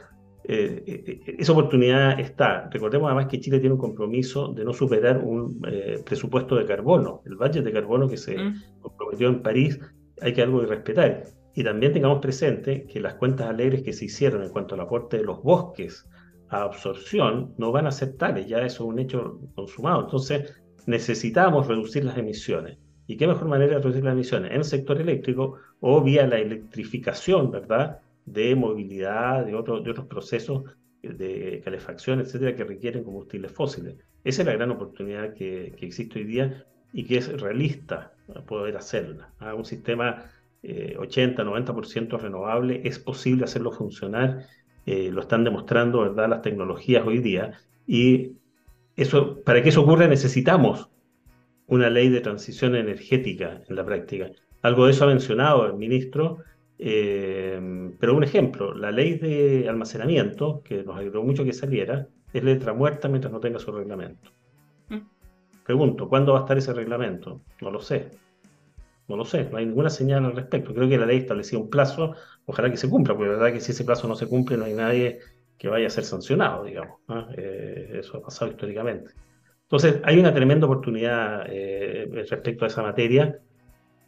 [0.47, 2.69] eh, esa oportunidad está.
[2.71, 5.59] Recordemos además que Chile tiene un compromiso de no superar un
[6.05, 7.21] presupuesto de carbono.
[7.25, 8.81] El budget de carbono que se mm.
[8.81, 9.79] comprometió en París
[10.21, 11.23] hay que algo de respetar.
[11.53, 15.17] Y también tengamos presente que las cuentas alegres que se hicieron en cuanto al aporte
[15.17, 16.07] de los bosques
[16.49, 20.01] a absorción no van a ser tales, ya eso es un hecho consumado.
[20.01, 20.53] Entonces
[20.85, 22.77] necesitamos reducir las emisiones.
[23.07, 24.51] ¿Y qué mejor manera de reducir las emisiones?
[24.51, 27.99] En el sector eléctrico o vía la electrificación, ¿verdad?
[28.25, 30.63] De movilidad, de, de otros procesos
[31.01, 33.95] de calefacción, etcétera, que requieren combustibles fósiles.
[34.23, 38.13] Esa es la gran oportunidad que, que existe hoy día y que es realista
[38.47, 39.29] poder hacerla.
[39.39, 40.31] A un sistema
[40.63, 44.45] 80-90% eh, renovable es posible hacerlo funcionar,
[44.85, 46.29] eh, lo están demostrando ¿verdad?
[46.29, 47.51] las tecnologías hoy día,
[47.85, 48.33] y
[48.95, 50.89] eso, para que eso ocurra necesitamos
[51.67, 54.31] una ley de transición energética en la práctica.
[54.61, 56.39] Algo de eso ha mencionado el ministro,
[56.77, 62.43] eh, pero un ejemplo, la ley de almacenamiento, que nos ayudó mucho que saliera, es
[62.43, 64.31] letra muerta mientras no tenga su reglamento.
[65.65, 67.41] Pregunto, ¿cuándo va a estar ese reglamento?
[67.61, 68.11] No lo sé.
[69.07, 70.73] No lo sé, no hay ninguna señal al respecto.
[70.73, 73.61] Creo que la ley establecía un plazo, ojalá que se cumpla, porque la verdad que
[73.61, 75.19] si ese plazo no se cumple no hay nadie
[75.57, 76.99] que vaya a ser sancionado, digamos.
[77.37, 79.11] Eh, eso ha pasado históricamente.
[79.63, 83.39] Entonces, hay una tremenda oportunidad eh, respecto a esa materia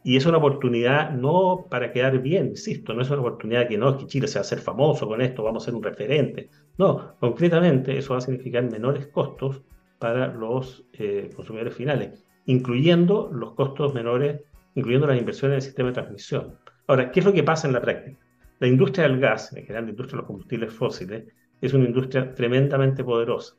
[0.08, 3.98] y es una oportunidad no para quedar bien, insisto, no es una oportunidad que no,
[3.98, 6.48] que Chile se va a hacer famoso con esto, vamos a ser un referente.
[6.78, 9.60] No, concretamente eso va a significar menores costos
[9.98, 14.40] para los eh, consumidores finales, incluyendo los costos menores,
[14.76, 16.54] incluyendo las inversiones en el sistema de transmisión.
[16.86, 18.18] Ahora, ¿qué es lo que pasa en la práctica?
[18.60, 21.24] La industria del gas, en general la industria de los combustibles fósiles,
[21.60, 23.56] es una industria tremendamente poderosa.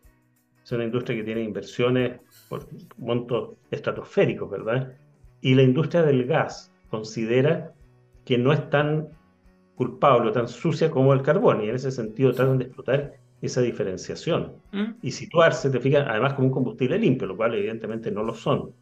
[0.63, 2.65] Es una industria que tiene inversiones por
[2.97, 4.97] montos estratosféricos, ¿verdad?
[5.41, 7.73] Y la industria del gas considera
[8.25, 9.09] que no es tan
[9.75, 13.61] culpable o tan sucia como el carbón, y en ese sentido tratan de explotar esa
[13.61, 14.95] diferenciación ¿Mm?
[15.01, 18.73] y situarse, te fijas, además como un combustible limpio, lo cual evidentemente no lo son.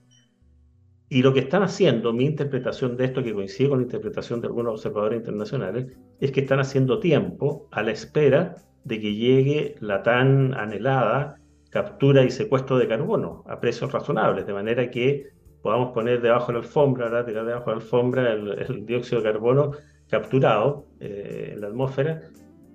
[1.10, 4.48] Y lo que están haciendo, mi interpretación de esto, que coincide con la interpretación de
[4.48, 5.88] algunos observadores internacionales,
[6.20, 11.40] es que están haciendo tiempo a la espera de que llegue la tan anhelada
[11.70, 15.30] captura y secuestro de carbono a precios razonables, de manera que
[15.62, 17.26] podamos poner debajo de la alfombra, ¿verdad?
[17.26, 19.72] tirar debajo de la alfombra el, dióxido de carbono
[20.10, 22.22] capturado eh, en la atmósfera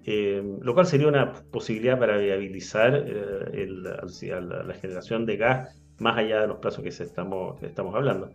[0.04, 6.40] eh, lo cual sería una posibilidad para viabilizar eh, la, generación de gas más allá
[6.40, 8.30] de los plazos que, estamos, estamos hablando.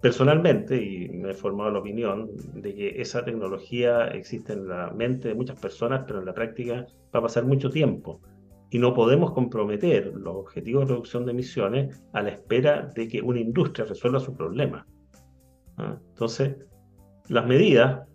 [0.00, 5.28] Personalmente, y me he formado la opinión de que esa tecnología existe en la mente
[5.28, 8.20] de muchas personas, pero en la práctica va a pasar mucho tiempo
[8.70, 13.20] y no podemos comprometer los objetivos de reducción de emisiones a la espera de que
[13.20, 14.86] una industria resuelva su problema.
[15.76, 15.98] ¿Ah?
[16.10, 16.56] Entonces,
[17.28, 18.06] las medidas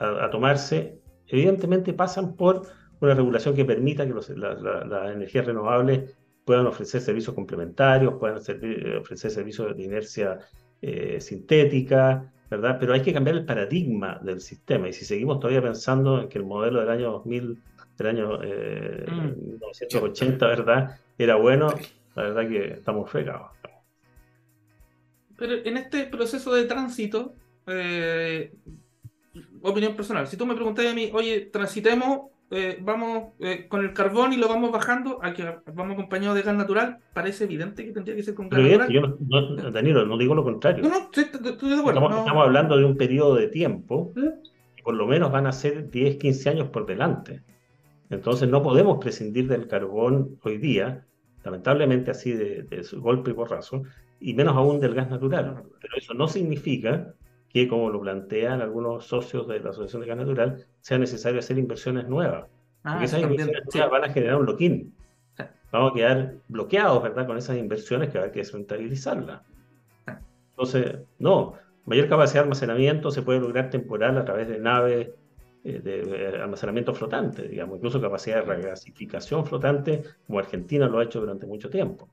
[0.00, 2.62] a tomarse evidentemente pasan por
[3.00, 9.30] una regulación que permita que las energías renovables puedan ofrecer servicios complementarios, puedan eh, ofrecer
[9.30, 10.38] servicios de inercia
[10.80, 12.78] eh, sintética, ¿verdad?
[12.80, 14.88] Pero hay que cambiar el paradigma del sistema.
[14.88, 17.62] Y si seguimos todavía pensando en que el modelo del año 2000,
[17.98, 20.48] del año 1980, mm.
[20.48, 20.98] ¿verdad?
[21.18, 21.74] Era bueno,
[22.14, 23.50] la verdad que estamos fregados.
[25.36, 27.34] Pero en este proceso de tránsito,
[27.66, 28.52] eh,
[29.62, 33.92] opinión personal, si tú me preguntas a mí, oye, transitemos, eh, vamos eh, con el
[33.92, 37.92] carbón y lo vamos bajando, a que vamos acompañado de gas natural, parece evidente que
[37.92, 38.90] tendría que ser con gas natural.
[38.90, 40.82] Yo no, Danilo, no digo lo contrario.
[40.82, 42.08] No, no, estoy, de acuerdo.
[42.08, 46.16] Estamos, hablando de un periodo de tiempo que por lo menos van a ser 10,
[46.16, 47.42] 15 años por delante.
[48.10, 51.04] Entonces no podemos prescindir del carbón hoy día,
[51.44, 53.82] lamentablemente así de, de golpe y borrazo,
[54.20, 55.62] y menos aún del gas natural.
[55.80, 57.14] Pero eso no significa
[57.48, 61.58] que, como lo plantean algunos socios de la Asociación de Gas Natural, sea necesario hacer
[61.58, 62.46] inversiones nuevas.
[62.84, 64.94] Ah, porque esas inversiones nuevas van a generar un lock-in.
[65.70, 67.26] Vamos a quedar bloqueados, ¿verdad?
[67.26, 69.42] Con esas inversiones que hay que desrentabilizarlas.
[70.50, 75.10] Entonces, no, mayor capacidad de almacenamiento se puede lograr temporal a través de naves
[75.64, 81.20] eh, de almacenamiento flotante, digamos, incluso capacidad de regasificación flotante, como Argentina lo ha hecho
[81.20, 82.08] durante mucho tiempo.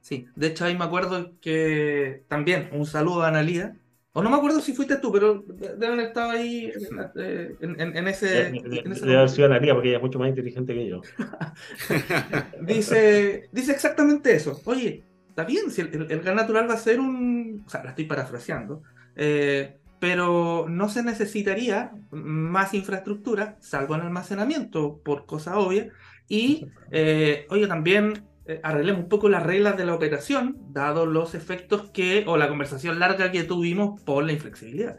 [0.00, 3.76] Sí, de hecho ahí me acuerdo que también un saludo a Analia.
[4.12, 6.72] O no me acuerdo si fuiste tú, pero deben haber estado ahí
[7.16, 8.50] eh, en, ese.
[8.50, 11.02] Debe haber sido Analia porque ella es mucho más inteligente que yo.
[12.62, 14.60] dice, dice exactamente eso.
[14.64, 17.62] Oye, está bien, si el, gas natural va a ser un.
[17.66, 18.82] O sea, la estoy parafraseando.
[19.14, 25.88] Eh, pero no se necesitaría más infraestructura, salvo en almacenamiento, por cosa obvia.
[26.28, 31.34] Y, eh, oye, también eh, arreglemos un poco las reglas de la operación, dado los
[31.34, 34.98] efectos que, o la conversación larga que tuvimos por la inflexibilidad.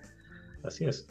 [0.63, 1.07] Así es.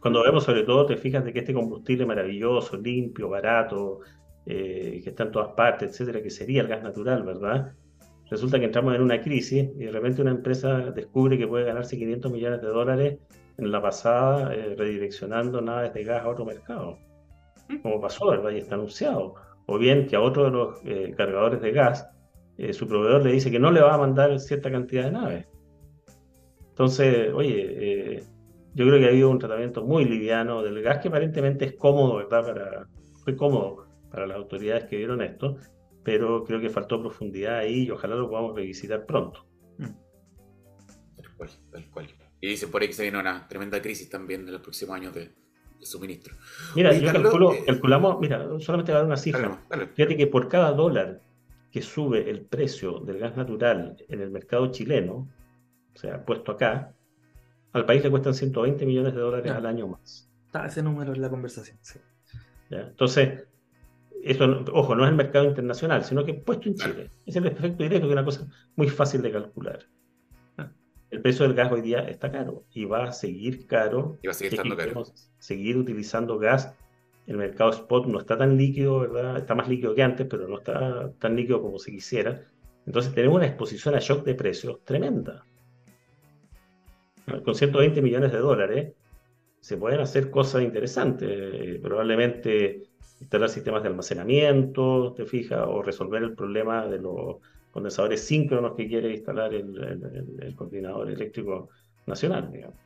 [0.00, 4.00] Cuando vemos, sobre todo, te fijas de que este combustible maravilloso, limpio, barato,
[4.46, 7.72] eh, que está en todas partes, etcétera, que sería el gas natural, ¿verdad?
[8.30, 11.98] Resulta que entramos en una crisis y de repente una empresa descubre que puede ganarse
[11.98, 13.18] 500 millones de dólares
[13.58, 16.96] en la pasada eh, redireccionando naves de gas a otro mercado.
[17.68, 17.78] Mm.
[17.78, 18.50] Como pasó, ¿verdad?
[18.50, 19.34] Y está anunciado.
[19.66, 22.08] O bien que a otro de los eh, cargadores de gas,
[22.56, 25.46] eh, su proveedor le dice que no le va a mandar cierta cantidad de naves.
[26.68, 28.24] Entonces, oye,
[28.74, 32.16] yo creo que ha habido un tratamiento muy liviano del gas que aparentemente es cómodo,
[32.16, 32.46] ¿verdad?
[32.46, 32.86] Para,
[33.24, 35.56] fue cómodo para las autoridades que vieron esto,
[36.02, 39.46] pero creo que faltó profundidad ahí y ojalá lo podamos revisitar pronto.
[39.78, 42.08] Tal cual, tal cual.
[42.40, 45.14] Y dicen por ahí que se viene una tremenda crisis también en los próximos años
[45.14, 45.32] de,
[45.80, 46.34] suministro.
[46.74, 49.62] Mira, yo calculo, eh, calculamos, mira, solamente voy a dar una cifra.
[49.94, 51.20] Fíjate que por cada dólar
[51.70, 55.28] que sube el precio del gas natural en el mercado chileno,
[55.94, 56.94] o sea, puesto acá,
[57.72, 60.28] al país le cuestan 120 millones de dólares al año más.
[60.46, 61.98] Está ese número en la conversación, sí.
[62.70, 63.46] Entonces,
[64.24, 67.10] esto, ojo, no es el mercado internacional, sino que puesto en Chile.
[67.26, 69.86] Es el efecto directo, que es una cosa muy fácil de calcular
[71.10, 74.18] el precio del gas hoy día está caro y va a seguir caro.
[74.22, 75.04] Y va a seguir estando caro.
[75.38, 76.74] Seguir utilizando gas.
[77.26, 79.38] El mercado spot no está tan líquido, ¿verdad?
[79.38, 82.48] Está más líquido que antes, pero no está tan líquido como se quisiera.
[82.86, 85.44] Entonces tenemos una exposición a shock de precios tremenda.
[87.44, 88.92] Con 120 millones de dólares
[89.60, 91.78] se pueden hacer cosas interesantes.
[91.80, 92.84] Probablemente
[93.20, 97.36] instalar sistemas de almacenamiento, te fijas, o resolver el problema de los
[97.70, 101.68] condensadores síncronos que quiere instalar el, coordinador eléctrico
[102.06, 102.76] nacional, digamos.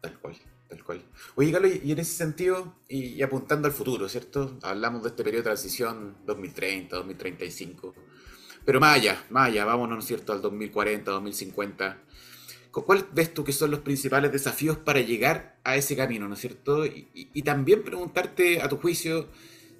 [0.00, 0.36] Tal cual,
[0.68, 1.02] tal cual.
[1.36, 4.58] Oye, Carlos, y en ese sentido, y, apuntando al futuro, ¿cierto?
[4.62, 7.94] Hablamos de este periodo de transición 2030, 2035,
[8.64, 12.02] pero más allá, más allá, vámonos, ¿no es cierto?, al 2040, 2050.
[12.70, 16.40] ¿Cuál ves tú que son los principales desafíos para llegar a ese camino, ¿no es
[16.40, 16.84] cierto?
[16.86, 19.28] y también preguntarte, a tu juicio,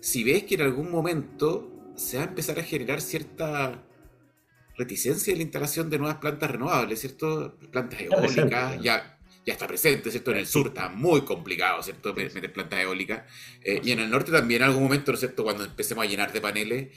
[0.00, 3.84] si ves que en algún momento se va a empezar a generar cierta
[4.76, 7.58] reticencia en la instalación de nuevas plantas renovables, ¿cierto?
[7.72, 10.30] Plantas eólicas, ya, ya está presente, ¿cierto?
[10.30, 12.14] En el sur está muy complicado, ¿cierto?
[12.14, 13.22] Meter plantas eólicas.
[13.62, 15.42] Eh, y en el norte también en algún momento, ¿no es cierto?
[15.42, 16.88] Cuando empecemos a llenar de paneles,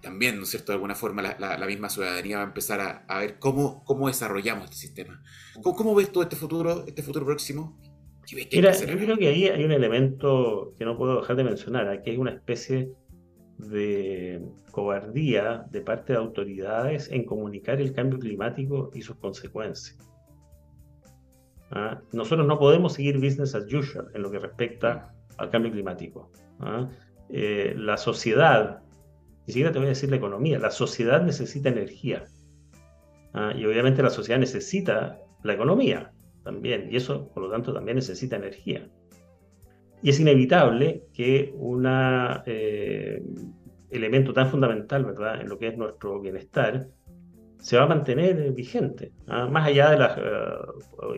[0.00, 0.72] también, ¿no es cierto?
[0.72, 4.76] De alguna forma la, misma ciudadanía va a empezar a, ver cómo, cómo desarrollamos este
[4.76, 5.22] sistema.
[5.62, 7.78] ¿Cómo, ¿Cómo, ves tú este futuro, este futuro próximo?
[8.52, 12.10] Mira, yo creo que ahí hay un elemento que no puedo dejar de mencionar, aquí
[12.10, 12.92] hay una especie
[13.58, 19.98] de cobardía de parte de autoridades en comunicar el cambio climático y sus consecuencias.
[21.70, 22.00] ¿Ah?
[22.12, 26.30] Nosotros no podemos seguir business as usual en lo que respecta al cambio climático.
[26.60, 26.88] ¿Ah?
[27.28, 28.82] Eh, la sociedad,
[29.50, 32.22] ni siquiera te voy a decir la economía, la sociedad necesita energía.
[33.34, 33.52] ¿Ah?
[33.56, 36.12] Y obviamente la sociedad necesita la economía
[36.44, 38.88] también, y eso por lo tanto también necesita energía.
[40.04, 41.84] Y es inevitable que un
[42.46, 43.24] eh,
[43.90, 46.86] elemento tan fundamental, ¿verdad?, en lo que es nuestro bienestar,
[47.58, 49.48] se va a mantener vigente, ¿ah?
[49.48, 50.16] más allá de las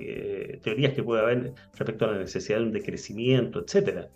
[0.00, 4.06] eh, teorías que puede haber respecto a la necesidad de un decrecimiento, etc.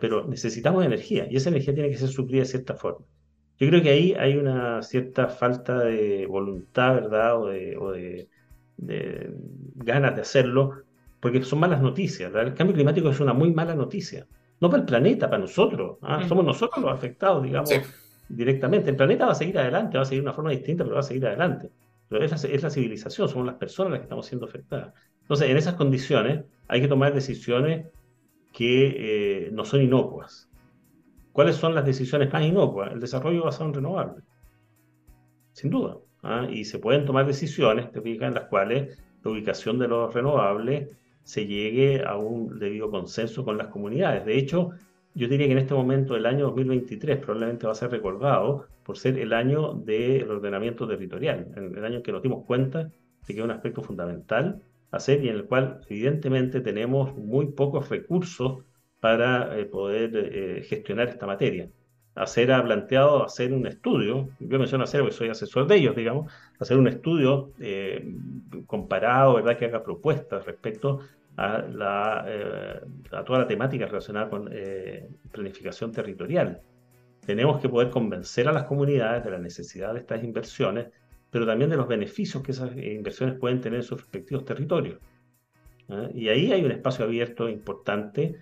[0.00, 3.04] Pero necesitamos energía y esa energía tiene que ser suplida de cierta forma.
[3.58, 7.40] Yo creo que ahí hay una cierta falta de voluntad, ¿verdad?
[7.40, 8.28] O de,
[8.76, 9.30] de
[9.74, 10.82] ganas de hacerlo
[11.22, 12.34] porque son malas noticias.
[12.34, 14.26] El cambio climático es una muy mala noticia.
[14.60, 15.98] No para el planeta, para nosotros.
[16.02, 16.26] ¿ah?
[16.26, 17.70] Somos nosotros los afectados, digamos,
[18.28, 18.90] directamente.
[18.90, 21.00] El planeta va a seguir adelante, va a seguir de una forma distinta, pero va
[21.00, 21.70] a seguir adelante.
[22.08, 24.94] Pero es la, civilización, somos las personas las que estamos siendo afectadas.
[25.20, 27.86] Entonces, en esas condiciones hay que tomar decisiones
[28.52, 30.48] que eh, no son inocuas.
[31.32, 32.92] ¿Cuáles son las decisiones más inocuas?
[32.92, 34.24] El desarrollo basado en renovables.
[35.52, 35.96] Sin duda.
[36.22, 36.46] ¿ah?
[36.50, 40.96] Y se pueden tomar decisiones, te fijas, en las cuales la ubicación de los renovables
[41.22, 44.24] se llegue a un debido consenso con las comunidades.
[44.26, 44.70] De hecho,
[45.14, 48.98] yo diría que en este momento el año 2023 probablemente va a ser recordado por
[48.98, 53.38] ser el año del ordenamiento territorial, el año en que nos dimos cuenta de que
[53.38, 58.64] es un aspecto fundamental hacer y en el cual evidentemente tenemos muy pocos recursos
[59.02, 61.68] para eh, poder eh, gestionar esta materia.
[62.14, 66.32] Acera ha planteado hacer un estudio, yo menciono Acera porque soy asesor de ellos, digamos,
[66.60, 68.14] hacer un estudio eh,
[68.66, 71.00] comparado, ¿verdad?, que haga propuestas respecto
[71.36, 72.80] a, la, eh,
[73.10, 76.60] a toda la temática relacionada con eh, planificación territorial.
[77.26, 80.90] Tenemos que poder convencer a las comunidades de la necesidad de estas inversiones,
[81.28, 85.00] pero también de los beneficios que esas inversiones pueden tener en sus respectivos territorios.
[86.14, 88.36] Y ahí hay un espacio abierto importante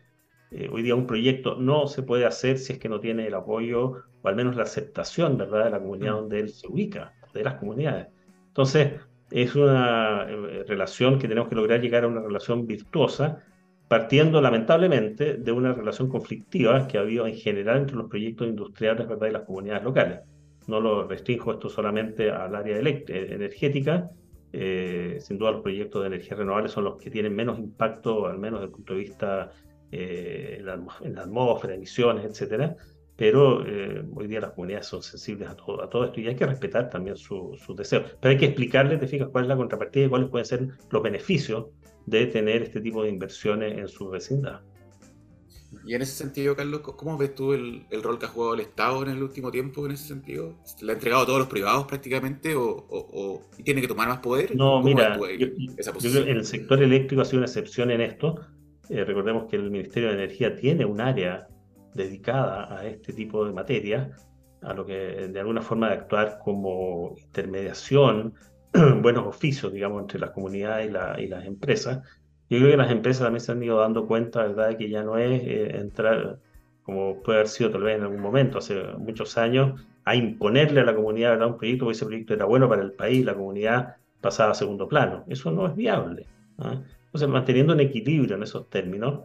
[0.50, 3.34] eh, hoy día un proyecto no se puede hacer si es que no tiene el
[3.34, 5.64] apoyo o al menos la aceptación ¿verdad?
[5.64, 6.16] de la comunidad mm.
[6.16, 8.08] donde él se ubica, de las comunidades.
[8.48, 13.44] Entonces, es una eh, relación que tenemos que lograr llegar a una relación virtuosa,
[13.86, 19.08] partiendo lamentablemente de una relación conflictiva que ha habido en general entre los proyectos industriales
[19.08, 19.28] ¿verdad?
[19.28, 20.20] y las comunidades locales.
[20.66, 24.10] No lo restringo esto solamente al área energética,
[24.52, 28.38] eh, sin duda los proyectos de energía renovable son los que tienen menos impacto, al
[28.38, 29.52] menos desde el punto de vista
[29.92, 32.76] eh, en, la, atmósfera, emisiones, etcétera,
[33.16, 36.36] pero eh, hoy día las comunidades son sensibles a todo, a todo esto y hay
[36.36, 38.16] que respetar también sus su deseos.
[38.20, 41.02] Pero hay que explicarles, te fijas, cuál es la contrapartida y cuáles pueden ser los
[41.02, 41.66] beneficios
[42.06, 44.62] de tener este tipo de inversiones en su vecindad.
[45.84, 49.02] Y en ese sentido, Carlos, ¿cómo ves tú el, rol que ha jugado el Estado
[49.02, 50.56] en el último tiempo en ese sentido?
[50.80, 54.54] ¿Le ha entregado a todos los privados prácticamente o, tiene que tomar más poder?
[54.56, 58.40] No, mira, el sector eléctrico ha sido una excepción en esto,
[58.90, 61.46] eh, recordemos que el Ministerio de Energía tiene un área
[61.94, 64.10] dedicada a este tipo de materia,
[64.62, 68.34] a lo que de alguna forma de actuar como intermediación,
[69.02, 72.00] buenos oficios, digamos, entre las comunidades y, las empresas.
[72.48, 75.18] Yo creo que las empresas también se han ido dando cuenta, ¿verdad?, que ya no
[75.18, 76.38] es eh, entrar,
[76.82, 80.84] como puede haber sido tal vez en algún momento, hace muchos años, a imponerle a
[80.84, 81.48] la comunidad ¿verdad?
[81.48, 84.88] un proyecto, porque ese proyecto era bueno para el país, la comunidad pasaba a segundo
[84.88, 85.24] plano.
[85.28, 86.26] Eso no es viable.
[86.58, 86.80] ¿ah?
[87.10, 89.22] Entonces, manteniendo un equilibrio en esos términos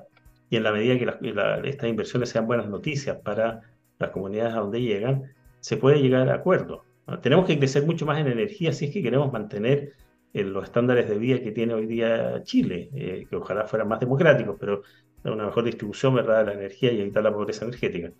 [0.50, 3.62] y en la medida que estas inversiones sean buenas noticias para
[4.00, 5.24] las comunidades a donde llegan,
[5.60, 6.82] se puede llegar a acuerdos.
[7.22, 9.94] Tenemos que crecer mucho más en energía si es que queremos mantener
[10.34, 14.00] eh, los estándares de vida que tiene hoy día Chile, eh, que ojalá fueran más
[14.00, 14.82] democráticos, pero
[15.24, 16.40] una mejor distribución ¿verdad?
[16.40, 18.12] de la energía y evitar la pobreza energética.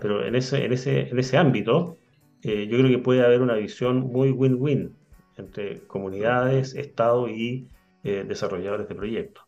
[0.00, 1.96] Pero en ese, en ese, en ese ámbito,
[2.42, 4.94] eh, yo creo que puede haber una visión muy win-win
[5.36, 7.66] entre comunidades, Estado y
[8.04, 9.44] eh, desarrolladores de proyectos.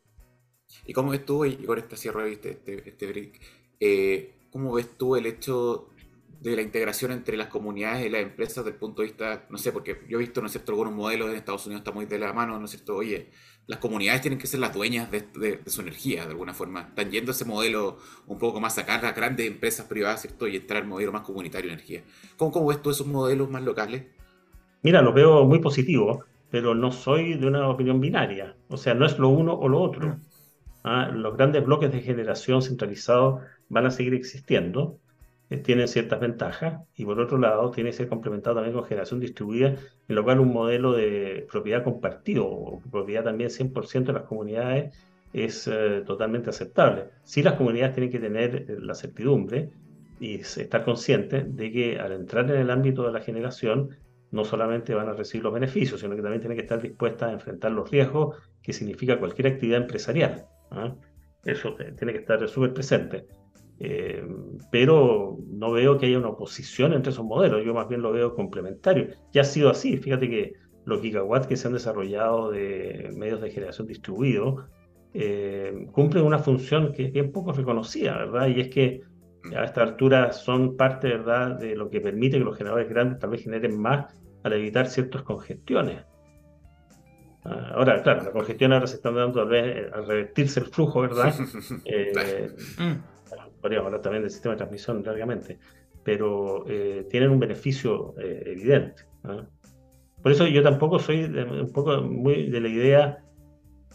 [0.86, 3.40] ¿Y cómo ves tú, y con esta cierre este, este, este break,
[3.80, 5.90] eh, cómo ves tú el hecho
[6.40, 9.56] de la integración entre las comunidades y las empresas desde el punto de vista, no
[9.56, 12.04] sé, porque yo he visto, ¿no es cierto?, algunos modelos en Estados Unidos está muy
[12.04, 13.30] de la mano, ¿no es cierto?, oye,
[13.66, 16.82] las comunidades tienen que ser las dueñas de, su energía, de alguna forma.
[16.82, 17.96] Están yendo a ese modelo
[18.26, 21.68] un poco más sacar a grandes empresas privadas, ¿cierto?, y entrar al modelo más comunitario
[21.68, 22.04] de energía.
[22.36, 24.04] ¿Cómo, cómo ves tú esos modelos más locales?
[24.82, 28.54] Mira, lo veo muy positivo pero no soy de una opinión binaria.
[28.68, 30.20] O sea, no es lo uno o lo otro.
[30.84, 31.10] ¿ah?
[31.12, 35.00] Los grandes bloques de generación centralizados van a seguir existiendo,
[35.50, 39.18] eh, tienen ciertas ventajas, y por otro lado, tiene que ser complementado también con generación
[39.18, 39.74] distribuida,
[40.06, 44.96] en lo cual un modelo de propiedad compartido o propiedad también 100% de las comunidades
[45.32, 47.06] es eh, totalmente aceptable.
[47.24, 49.70] Sí, las comunidades tienen que tener eh, la certidumbre
[50.20, 53.90] y estar conscientes de que al entrar en el ámbito de la generación,
[54.34, 57.32] no solamente van a recibir los beneficios, sino que también tienen que estar dispuestas a
[57.32, 60.46] enfrentar los riesgos que significa cualquier actividad empresarial.
[60.72, 60.92] ¿ah?
[61.44, 63.28] Eso tiene que estar súper presente.
[63.78, 64.26] Eh,
[64.72, 68.34] pero no veo que haya una oposición entre esos modelos, yo más bien lo veo
[68.34, 69.08] complementario.
[69.32, 70.54] Ya ha sido así, fíjate que
[70.84, 74.64] los gigawatts que se han desarrollado de medios de generación distribuidos
[75.12, 78.48] eh, cumplen una función que es bien poco reconocida, ¿verdad?
[78.48, 79.02] Y es que
[79.56, 83.30] a esta altura son parte, ¿verdad?, de lo que permite que los generadores grandes tal
[83.30, 84.06] vez generen más
[84.42, 86.04] para evitar ciertas congestiones.
[87.44, 91.34] Ah, ahora, claro, la congestión ahora se están dando vez al revertirse el flujo, ¿verdad?
[91.84, 93.60] Eh, mm.
[93.60, 95.58] podríamos hablar también del sistema de transmisión largamente,
[96.02, 99.04] pero eh, tienen un beneficio eh, evidente.
[100.22, 103.24] Por eso yo tampoco soy un poco muy de la idea,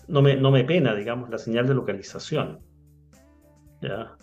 [0.07, 2.59] no me, no me pena, digamos, la señal de localización.
[3.81, 4.17] ¿Ya?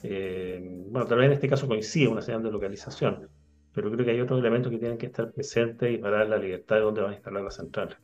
[0.91, 3.29] bueno, tal vez en este caso coincide una señal de localización,
[3.73, 6.77] pero creo que hay otros elementos que tienen que estar presentes y para la libertad
[6.77, 7.97] de dónde van a instalar la central.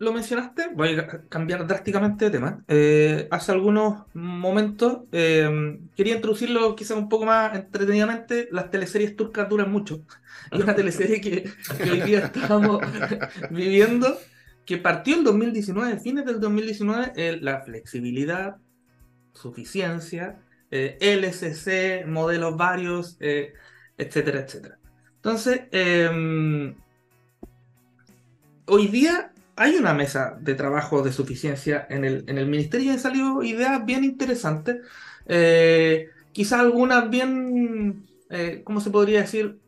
[0.00, 2.64] Lo mencionaste, voy a cambiar drásticamente de tema.
[2.66, 8.48] Eh, hace algunos momentos eh, quería introducirlo quizás un poco más entretenidamente.
[8.50, 10.02] Las teleseries turcas duran mucho.
[10.50, 11.48] Hay una teleserie que,
[11.88, 12.80] hoy día estamos
[13.50, 14.18] viviendo
[14.68, 18.58] que partió en 2019, fines del 2019, la flexibilidad,
[19.32, 20.40] suficiencia
[20.70, 23.54] eh, LCC, modelos varios, eh,
[23.96, 24.78] etcétera, etcétera.
[25.16, 26.74] Entonces, em,
[28.66, 32.90] hoy día hay una mesa de trabajo de suficiencia en el, en el ministerio y
[32.90, 34.82] han salido ideas bien interesantes.
[35.24, 39.58] Eh, quizás algunas bien, eh, ¿cómo se podría decir?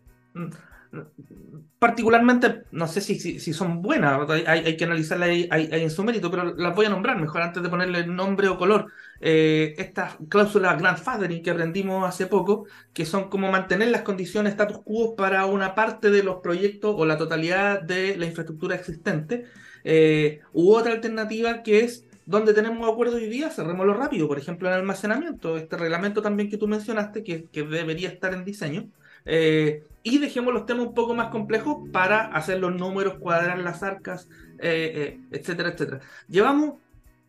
[1.81, 6.77] Particularmente, no sé si, son buenas, hay, hay que analizarlas en su mérito, pero las
[6.77, 8.93] voy a nombrar mejor antes de ponerle nombre o color.
[9.19, 14.81] Eh, estas cláusulas grandfathering que aprendimos hace poco, que son como mantener las condiciones status
[14.85, 19.47] quo para una parte de los proyectos o la totalidad de la infraestructura existente,
[19.83, 24.69] eh, u otra alternativa que es donde tenemos acuerdos hoy día, cerrémoslo rápido, por ejemplo
[24.69, 28.91] en almacenamiento, este reglamento también que tú mencionaste, que debería estar en diseño,
[29.33, 33.85] eh, y dejemos los temas un poco más complejos para hacer los números, cuadrar las
[33.85, 34.29] arcas,
[34.59, 36.01] eh, eh, etcétera, etcétera.
[36.29, 36.81] Llevamos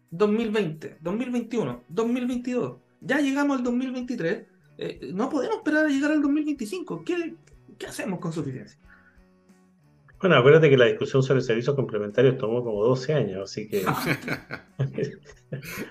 [0.10, 4.48] 2020, 2021, 2022, ya llegamos al 2023,
[5.14, 7.04] no podemos esperar a llegar al 2025.
[7.06, 7.36] ¿Qué,
[7.78, 8.80] qué hacemos con suficiencia?
[10.20, 14.02] Bueno, acuérdate que la discusión sobre servicios complementarios tomó como 12 años, así que ha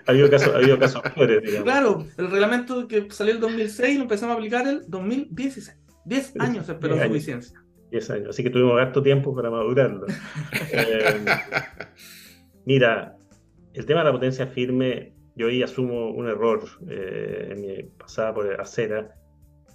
[0.07, 1.65] habido casos, ha habido casos peores, digamos.
[1.65, 5.80] Claro, el reglamento que salió el 2006 lo empezamos a aplicar el 2016.
[6.05, 7.63] 10 años esperó suficiencia.
[7.91, 10.07] 10 años, así que tuvimos harto tiempo para madurarlo.
[10.73, 11.25] Eh,
[12.65, 13.17] mira,
[13.75, 18.35] el tema de la potencia firme, yo ahí asumo un error eh, en mi pasada
[18.35, 19.15] por acera,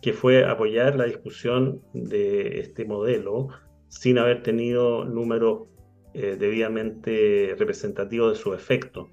[0.01, 3.49] que fue apoyar la discusión de este modelo
[3.87, 5.67] sin haber tenido números
[6.13, 9.09] eh, debidamente representativos de su efecto.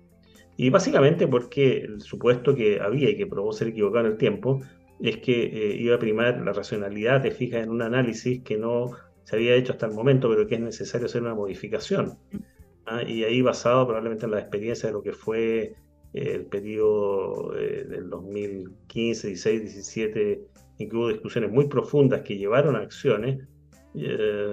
[0.57, 4.61] Y básicamente porque el supuesto que había y que probó ser equivocado en el tiempo
[5.03, 8.93] es que eh, iba a primar la racionalidad, te fijas en un análisis que no
[9.25, 12.19] se había hecho hasta el momento, pero que es necesario hacer una modificación.
[12.87, 13.03] ¿ah?
[13.03, 15.75] Y ahí basado probablemente en la experiencia de lo que fue
[16.15, 20.45] eh, el periodo eh, del 2015, 16, 17,
[20.79, 23.45] en que hubo discusiones muy profundas que llevaron a acciones,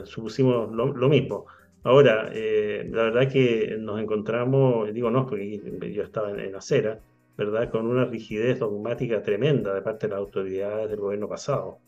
[0.04, 1.46] supusimos lo, lo, mismo.
[1.84, 5.62] Ahora, la verdad que nos encontramos, digo no, porque
[5.94, 7.00] yo estaba en, en acera,
[7.40, 7.72] ¿verdad?
[7.72, 11.80] Con una rigidez dogmática tremenda de parte de las autoridades del gobierno pasado.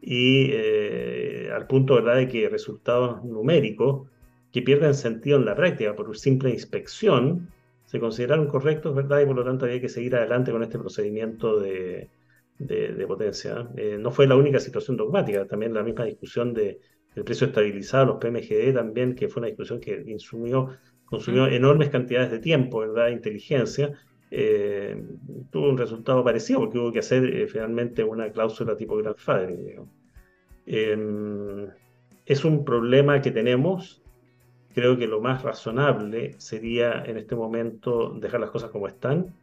[0.00, 4.08] Y eh, al punto, ¿verdad?, de que resultados numéricos
[4.52, 7.48] que pierden sentido en la práctica por simple inspección
[7.86, 9.20] se consideraron correctos, ¿verdad?
[9.20, 12.08] Y por lo tanto había que seguir adelante con este procedimiento de,
[12.58, 13.68] de, potencia.
[13.76, 16.80] Eh, no fue la única situación dogmática, también la misma discusión de,
[17.14, 20.68] del precio estabilizado, los PMGD también, que fue una discusión que insumió,
[21.04, 23.08] consumió enormes cantidades de tiempo, ¿verdad?
[23.08, 23.98] Inteligencia,
[24.30, 25.02] eh,
[25.50, 29.88] tuvo un resultado parecido porque hubo que hacer eh, finalmente una cláusula tipo grandfathering.
[30.66, 31.68] Eh,
[32.26, 34.02] es un problema que tenemos.
[34.72, 39.34] Creo que lo más razonable sería en este momento dejar las cosas como están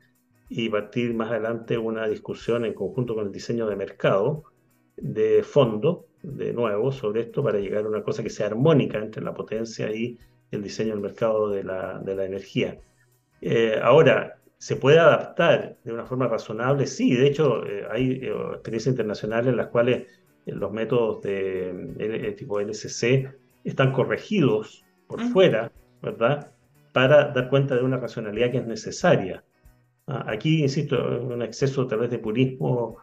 [0.49, 4.43] y partir más adelante una discusión en conjunto con el diseño de mercado
[4.95, 9.21] de fondo, de nuevo, sobre esto para llegar a una cosa que sea armónica entre
[9.21, 10.17] la potencia y
[10.51, 12.79] el diseño del mercado de la, de la energía.
[13.41, 16.87] Eh, ahora, ¿Se puede adaptar de una forma razonable?
[16.87, 20.07] Sí, de hecho eh, hay eh, experiencias internacionales en las cuales
[20.45, 23.29] eh, los métodos de tipo LSC
[23.63, 26.51] están corregidos por fuera, ¿verdad?
[26.91, 29.43] Para dar cuenta de una racionalidad que es necesaria.
[30.07, 32.97] Ah, aquí, insisto, un exceso tal vez de purismo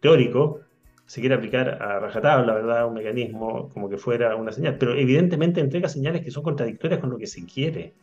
[0.00, 0.60] teórico
[1.04, 2.86] se quiere aplicar a rajatabla, ¿verdad?
[2.86, 7.10] Un mecanismo como que fuera una señal, pero evidentemente entrega señales que son contradictorias con
[7.10, 7.94] lo que se quiere.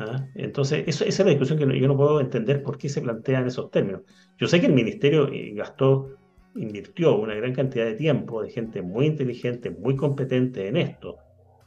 [0.00, 0.28] ¿Ah?
[0.34, 3.70] Entonces, esa es la discusión que yo no puedo entender por qué se plantean esos
[3.70, 4.02] términos.
[4.38, 6.16] Yo sé que el ministerio eh, gastó,
[6.56, 11.16] invirtió una gran cantidad de tiempo de gente muy inteligente, muy competente en esto,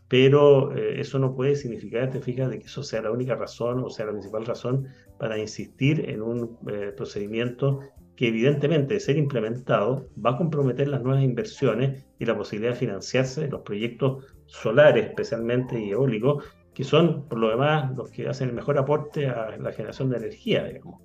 [0.08, 3.84] pero eh, eso no puede significar, te fijas, de que eso sea la única razón
[3.84, 7.80] o sea la principal razón para insistir en un eh, procedimiento
[8.18, 12.80] que evidentemente de ser implementado va a comprometer las nuevas inversiones y la posibilidad de
[12.80, 18.50] financiarse los proyectos solares especialmente y eólicos que son, por lo demás, los que hacen
[18.50, 21.02] el mejor aporte a la generación de energía, digamos.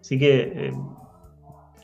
[0.00, 0.72] Así que, eh,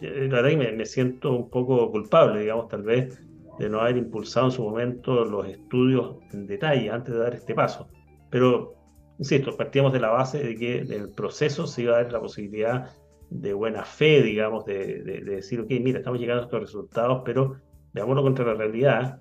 [0.00, 3.22] la verdad que me, siento un poco culpable, digamos, tal vez,
[3.58, 7.54] de no haber impulsado en su momento los estudios en detalle antes de dar este
[7.54, 7.88] paso.
[8.30, 8.74] Pero,
[9.18, 12.20] insisto, partíamos de la base de que en el proceso se iba a dar la
[12.20, 12.90] posibilidad
[13.30, 17.56] de buena fe, digamos, de, de decir, ok, mira, estamos llegando a estos resultados, pero
[17.92, 19.20] veámoslo contra la realidad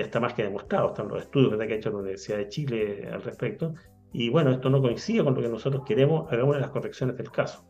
[0.00, 3.08] ya está más que demostrado, están los estudios que ha hecho la Universidad de Chile
[3.12, 3.74] al respecto,
[4.12, 7.66] y bueno, esto no coincide con lo que nosotros queremos, hagamos las correcciones del caso.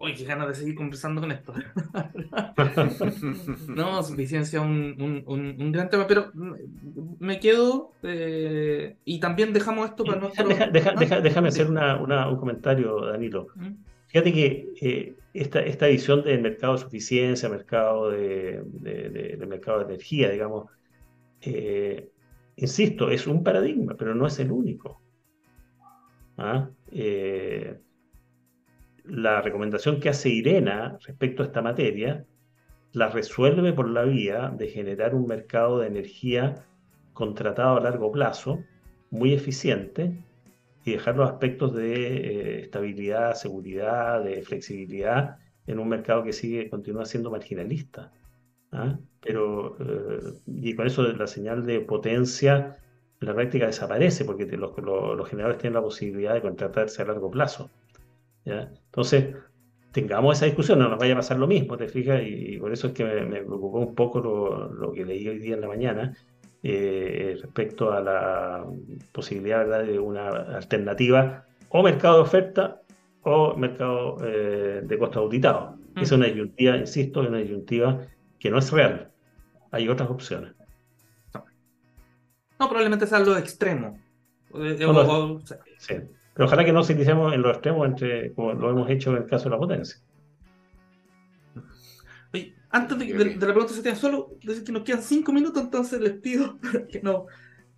[0.00, 1.52] Uy, qué ganas de seguir conversando con esto.
[3.68, 6.30] no, suficiencia, un, un, un, gran tema, pero
[7.18, 10.46] me quedo eh, y también dejamos esto para nuestro...
[10.46, 13.48] déjame hacer un comentario, Danilo.
[13.56, 13.72] ¿Mm?
[14.08, 18.64] Fíjate que eh, esta, esta visión del mercado de suficiencia, mercado de,
[19.46, 20.70] mercado de energía, digamos,
[21.42, 22.10] eh,
[22.56, 25.02] insisto, es un paradigma, pero no es el único.
[26.38, 26.70] ¿Ah?
[26.90, 27.78] Eh,
[29.04, 32.24] la recomendación que hace Irena respecto a esta materia
[32.92, 36.66] la resuelve por la vía de generar un mercado de energía
[37.12, 38.64] contratado a largo plazo,
[39.10, 40.24] muy eficiente,
[40.84, 46.70] y dejar los aspectos de eh, estabilidad, seguridad, de flexibilidad en un mercado que sigue,
[46.70, 48.10] continúa siendo marginalista.
[48.72, 48.98] ¿ah?
[49.20, 52.78] Pero, eh, y con eso la señal de potencia
[53.20, 57.30] en la práctica desaparece, porque los, los, generadores tienen la posibilidad de contratarse a largo
[57.30, 57.70] plazo.
[58.44, 59.34] Entonces,
[59.92, 62.22] tengamos esa discusión, no nos vaya a pasar lo mismo, ¿te fijas?
[62.24, 65.54] Y, por eso es que me, preocupó un poco lo, lo, que leí hoy día
[65.56, 66.14] en la mañana
[66.62, 68.64] eh, respecto a la
[69.12, 72.80] posibilidad de una alternativa o mercado de oferta
[73.22, 75.76] o mercado eh, de costo auditado.
[75.94, 76.00] Mm.
[76.00, 78.00] Es una disyuntiva, insisto, es una disyuntiva
[78.38, 79.10] que no es real.
[79.70, 80.54] Hay otras opciones.
[82.58, 83.98] No, probablemente sea lo extremo.
[84.54, 84.76] Eh,
[85.78, 85.94] sí.
[86.34, 89.18] Pero ojalá que no se iniciemos en los extremos entre, como lo hemos hecho en
[89.18, 89.96] el caso de la potencia.
[92.70, 96.58] Antes de, la pregunta se solo decir que nos quedan cinco minutos, entonces les pido
[96.90, 97.26] que no.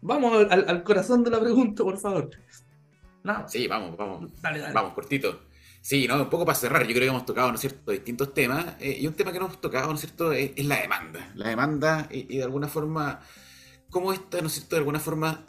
[0.03, 2.30] Vamos al, corazón de la pregunta, por favor.
[3.47, 4.30] Sí, vamos, vamos.
[4.72, 5.43] Vamos, cortito.
[5.82, 8.34] Sí, no, un poco para cerrar, yo creo que hemos tocado, ¿no es cierto?, distintos
[8.34, 11.32] temas, eh, y un tema que no hemos tocado, ¿no es cierto?, es, la demanda.
[11.34, 13.20] La demanda y, y, de alguna forma,
[13.88, 15.47] cómo esta, ¿no es cierto?, de alguna forma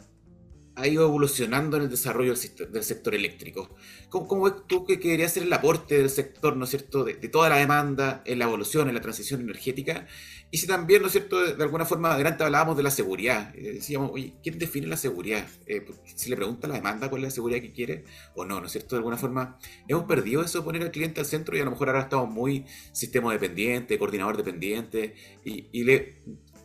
[0.74, 3.74] ha ido evolucionando en el desarrollo del sector, eléctrico.
[4.08, 7.48] ¿Cómo, ves tú que quería ser el aporte del sector, ¿no es cierto?, de, toda
[7.48, 10.06] la demanda en la evolución, en la transición energética.
[10.50, 13.54] Y si también, ¿no es cierto?, de, alguna forma, adelante hablábamos de la seguridad.
[13.54, 15.46] Eh, decíamos, oye, ¿quién define la seguridad?
[15.66, 18.04] Eh, si le pregunta la demanda cuál es la seguridad que quiere
[18.34, 19.58] o no, ¿no es cierto?, de alguna forma,
[19.88, 22.30] hemos perdido eso de poner al cliente al centro y a lo mejor ahora estamos
[22.30, 25.14] muy sistema dependiente, coordinador dependiente,
[25.44, 26.22] y, y le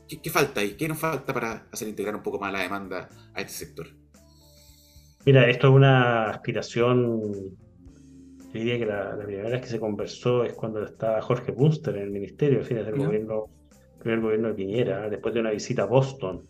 [0.07, 0.75] ¿Qué, falta ahí?
[0.77, 3.87] ¿Qué nos falta para hacer integrar un poco más la demanda a este sector?
[5.27, 7.19] Mira, esto es una aspiración.
[7.19, 12.03] Yo diría que la, primera vez que se conversó es cuando estaba Jorge Bunster en
[12.03, 13.49] el ministerio, a fines del gobierno,
[13.99, 16.47] primer gobierno de Piñera, después de una visita a Boston,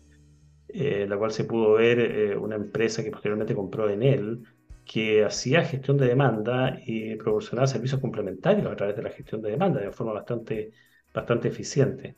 [0.68, 4.44] eh, la cual se pudo ver eh, una empresa que posteriormente compró en él,
[4.84, 9.50] que hacía gestión de demanda y proporcionaba servicios complementarios a través de la gestión de
[9.50, 10.70] demanda de forma bastante,
[11.12, 12.14] bastante eficiente.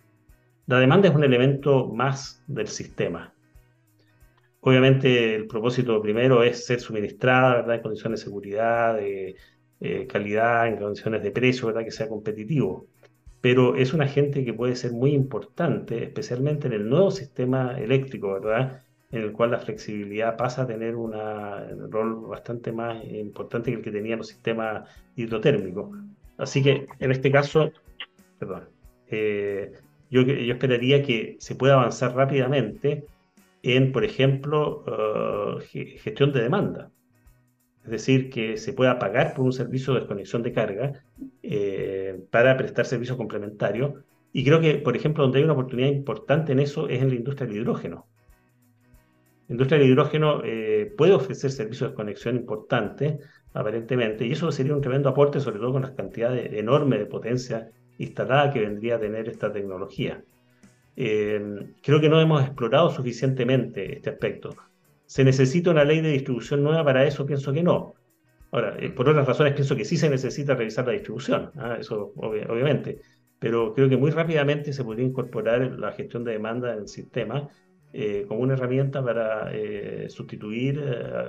[0.66, 3.32] La demanda es un elemento más del sistema.
[4.60, 7.76] Obviamente el propósito primero es ser suministrada ¿verdad?
[7.76, 9.36] en condiciones de seguridad, de
[9.80, 11.84] eh, calidad, en condiciones de precio, ¿verdad?
[11.84, 12.86] que sea competitivo.
[13.40, 18.34] Pero es un agente que puede ser muy importante, especialmente en el nuevo sistema eléctrico,
[18.34, 18.82] ¿verdad?
[19.12, 21.12] en el cual la flexibilidad pasa a tener un
[21.90, 25.90] rol bastante más importante que el que tenían los sistemas hidrotérmicos.
[26.36, 27.72] Así que en este caso,
[28.38, 28.68] perdón,
[29.08, 29.72] eh,
[30.10, 33.04] yo, yo esperaría que se pueda avanzar rápidamente
[33.62, 36.90] en, por ejemplo, uh, gestión de demanda.
[37.84, 41.04] Es decir, que se pueda pagar por un servicio de desconexión de carga
[41.42, 43.94] eh, para prestar servicios complementarios.
[44.32, 47.14] Y creo que, por ejemplo, donde hay una oportunidad importante en eso es en la
[47.14, 48.06] industria del hidrógeno.
[49.48, 53.18] La industria del hidrógeno eh, puede ofrecer servicios de desconexión importantes,
[53.52, 57.70] aparentemente, y eso sería un tremendo aporte, sobre todo con las cantidades enormes de potencia
[57.98, 60.22] instalada que vendría a tener esta tecnología.
[61.02, 64.54] Eh, creo que no hemos explorado suficientemente este aspecto.
[65.06, 67.24] ¿Se necesita una ley de distribución nueva para eso?
[67.24, 67.94] Pienso que no.
[68.52, 71.78] Ahora, eh, por otras razones pienso que sí se necesita revisar la distribución, ¿ah?
[71.80, 73.00] eso obviamente,
[73.38, 77.48] pero creo que muy rápidamente se podría incorporar la gestión de demanda en el sistema
[77.94, 79.50] eh, como una herramienta para
[80.10, 80.84] sustituir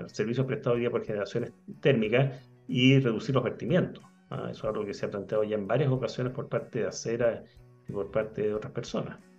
[0.08, 4.04] servicios prestados hoy por generaciones térmicas y reducir los vertimientos.
[4.32, 4.50] ¿ah?
[4.52, 7.42] Eso es algo que se ha planteado ya en varias ocasiones por parte de Acera
[7.88, 9.31] y por parte de otras personas.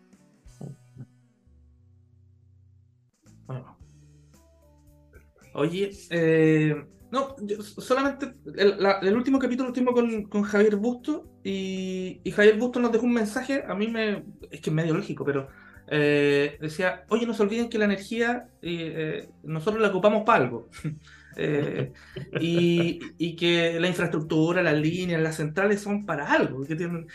[5.54, 6.74] Oye, eh,
[7.10, 13.04] no, solamente el, último capítulo lo tuvimos con, Javier Busto y, Javier Busto nos dejó
[13.04, 15.48] un mensaje, a mí me, es que es medio lógico, pero
[15.88, 20.70] eh, decía, oye, no se olviden que la energía eh, nosotros la ocupamos para algo.
[21.36, 21.92] Eh,
[22.40, 27.06] y, que la infraestructura, las líneas, las centrales son para algo, que tienen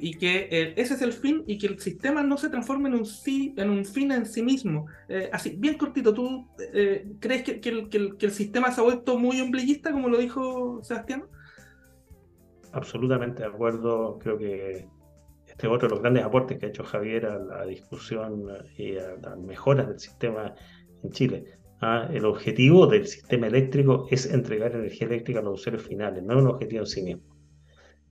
[0.00, 3.84] y que ese es el fin y que el sistema no se transforme en un,
[3.84, 4.86] fin en sí mismo.
[5.08, 9.18] Eh, así, bien cortito, ¿tú eh, crees que, el, que, el, sistema se ha vuelto
[9.18, 11.24] muy ombliguista, como lo dijo Sebastián?
[12.72, 14.88] Absolutamente de acuerdo, creo que
[15.46, 18.46] este es otro de los grandes aportes que ha hecho Javier a la discusión
[18.76, 20.54] y a las mejoras del sistema
[21.02, 22.08] en Chile ¿ah?
[22.12, 26.42] el objetivo del sistema eléctrico es entregar energía eléctrica a los usuarios finales, no es
[26.42, 27.22] un objetivo en sí mismo.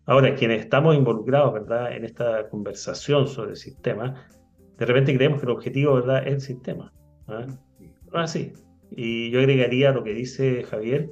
[0.05, 1.95] Ahora, quienes estamos involucrados ¿verdad?
[1.95, 4.27] en esta conversación sobre el sistema,
[4.77, 6.27] de repente creemos que el objetivo ¿verdad?
[6.27, 6.91] es el sistema.
[7.27, 7.45] ¿ah?
[8.11, 8.53] No es así.
[8.91, 11.11] Y yo agregaría lo que dice Javier,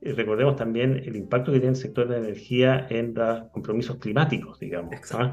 [0.00, 4.58] recordemos también el impacto que tiene el sector de la energía en los compromisos climáticos,
[4.60, 4.94] digamos.
[5.12, 5.32] ¿ah?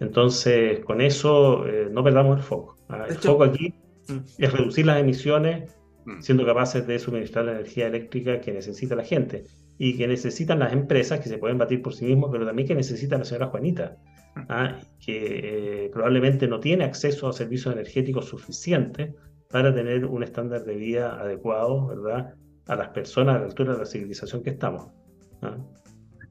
[0.00, 2.76] Entonces, con eso eh, no perdamos el foco.
[2.88, 3.06] ¿ah?
[3.08, 3.72] El foco aquí
[4.08, 4.18] mm.
[4.38, 5.74] es reducir las emisiones,
[6.06, 6.20] mm.
[6.20, 9.44] siendo capaces de suministrar la energía eléctrica que necesita la gente
[9.78, 12.74] y que necesitan las empresas que se pueden batir por sí mismos, pero también que
[12.74, 13.98] necesita la señora Juanita,
[14.34, 14.40] mm.
[14.48, 14.78] ¿ah?
[15.04, 19.14] que eh, probablemente no tiene acceso a servicios energéticos suficientes
[19.50, 22.34] para tener un estándar de vida adecuado, ¿verdad?
[22.66, 24.88] A las personas a la altura de la civilización que estamos.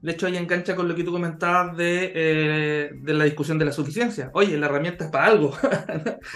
[0.06, 3.64] De hecho, ahí engancha con lo que tú comentabas de, eh, de la discusión de
[3.64, 4.30] la suficiencia.
[4.34, 5.52] Oye, la herramienta es para algo.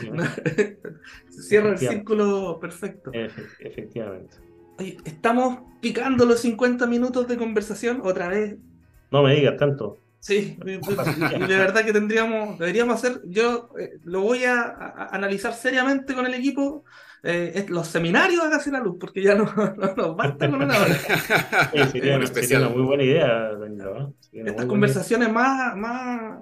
[1.31, 3.13] Cierra el círculo perfecto.
[3.61, 4.39] efectivamente.
[4.77, 8.57] Oye, estamos picando los 50 minutos de conversación otra vez.
[9.13, 10.01] No me digas tanto.
[10.19, 10.79] Sí, de,
[11.47, 16.83] verdad que tendríamos, deberíamos hacer, yo eh, lo voy a, analizar seriamente con el equipo,
[17.23, 19.45] eh, los seminarios hágase la luz, porque ya no,
[19.97, 20.95] nos basta con una hora.
[21.93, 22.17] sería,
[22.59, 23.51] una, muy buena idea,
[24.33, 26.39] Estas conversaciones más, más,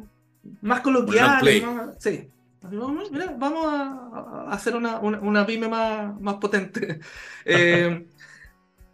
[0.60, 1.64] más coloquiales,
[1.98, 2.30] sí.
[2.60, 7.00] Vamos, vamos a, hacer una, una, una, pyme más, más potente.
[7.50, 8.06] Eh,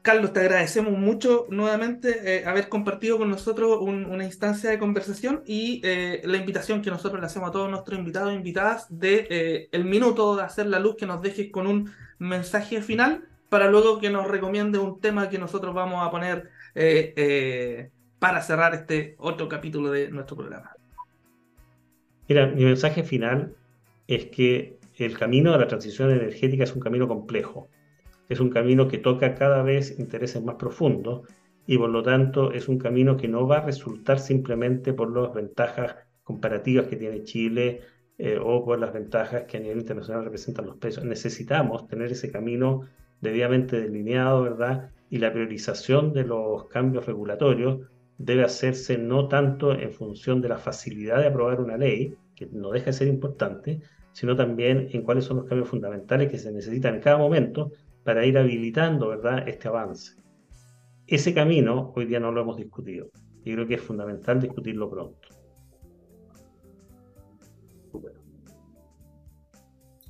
[0.04, 5.80] Carlos, te agradecemos mucho nuevamente eh, haber compartido con nosotros una instancia de conversación y
[5.82, 9.68] eh, la invitación que nosotros le hacemos a todos nuestros invitados e invitadas de eh,
[9.72, 13.98] el minuto de hacer la luz que nos dejes con un mensaje final para luego
[13.98, 16.50] que nos recomiende un tema que nosotros vamos a poner
[18.18, 20.70] para cerrar este otro capítulo de nuestro programa.
[22.28, 23.54] Mira, mi mensaje final
[24.06, 27.70] es que el camino de la transición energética es un camino complejo
[28.28, 31.28] es un camino que toca cada vez intereses más profundos
[31.66, 35.32] y por lo tanto es un camino que no va a resultar simplemente por las
[35.34, 37.80] ventajas comparativas que tiene Chile
[38.18, 41.04] eh, o por las ventajas que a nivel internacional representan los precios.
[41.04, 42.82] Necesitamos tener ese camino
[43.20, 44.90] debidamente delineado, ¿verdad?
[45.10, 47.80] Y la priorización de los cambios regulatorios
[48.18, 52.70] debe hacerse no tanto en función de la facilidad de aprobar una ley, que no
[52.70, 53.80] deja de ser importante,
[54.12, 57.72] sino también en cuáles son los cambios fundamentales que se necesitan en cada momento
[58.04, 59.48] para ir habilitando ¿verdad?
[59.48, 60.16] este avance.
[61.06, 63.10] Ese camino hoy día no lo hemos discutido
[63.44, 65.28] y creo que es fundamental discutirlo pronto.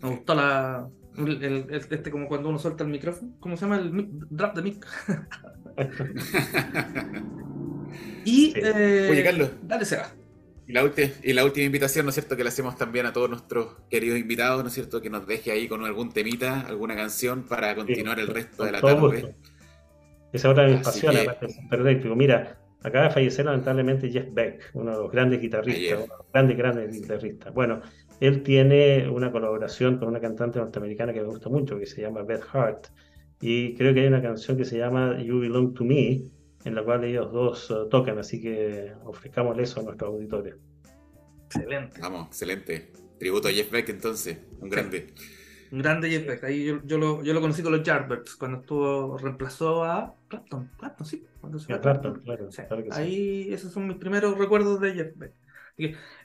[0.03, 0.89] Me gustó la,
[1.71, 3.33] este como cuando uno suelta el micrófono.
[3.41, 4.87] ¿Cómo se llama el drop de mic?
[8.25, 9.51] y eh, Oye, Carlos.
[9.63, 10.13] Dale, Seba.
[10.67, 10.91] Y la,
[11.23, 14.19] y la última invitación, ¿no es cierto?, que le hacemos también a todos nuestros queridos
[14.19, 18.19] invitados, ¿no es cierto?, que nos deje ahí con algún temita, alguna canción para continuar
[18.19, 19.37] el resto de la tarde.
[20.33, 21.29] Esa es otra de mis pasiones,
[21.69, 22.17] perfecto.
[22.17, 26.33] Mira, acaba de fallecer lamentablemente Jeff Beck, uno de los grandes guitarristas, uno de los
[26.33, 27.55] grandes, grandes guitarristas.
[27.55, 27.83] Bueno,
[28.21, 32.23] él tiene una colaboración con una cantante norteamericana que me gusta mucho, que se llama
[32.23, 32.87] Beth Hart,
[33.41, 36.25] y creo que hay una canción que se llama You Belong to Me,
[36.65, 40.59] en la cual ellos dos uh, tocan, así que ofrezcámosle eso a nuestro auditorio.
[41.47, 42.01] Excelente.
[42.01, 42.93] Vamos, excelente.
[43.19, 45.13] Tributo a Jeff Beck entonces, un grande.
[45.71, 46.45] Un grande Jeff Beck.
[46.45, 50.71] Ahí yo, yo, lo, yo lo conocí con los Yardbirds, cuando estuvo, reemplazó a Clapton.
[50.79, 51.25] Clapton, sí.
[51.41, 52.49] Cuando se Clapton, claro.
[52.93, 55.33] Ahí esos son mis primeros recuerdos de Jeff Beck.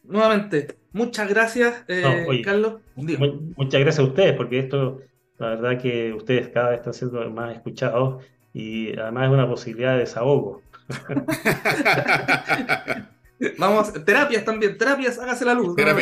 [0.04, 2.82] nuevamente, muchas gracias, eh, Carlos.
[2.96, 5.02] muchas gracias a ustedes, porque esto,
[5.38, 8.24] la verdad que ustedes cada vez están siendo más escuchados
[8.54, 10.62] y además es una posibilidad de desahogo.
[13.58, 15.74] Vamos, terapias también, terapias, hágase la luz.
[15.78, 15.94] Está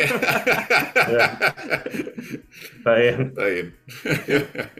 [2.94, 3.28] bien.
[3.28, 3.76] Está bien.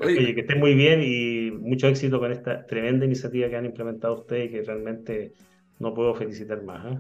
[0.03, 4.19] Oye, que esté muy bien y mucho éxito con esta tremenda iniciativa que han implementado
[4.21, 5.35] ustedes y que realmente
[5.79, 6.85] no puedo felicitar más.
[6.87, 6.99] ¿eh?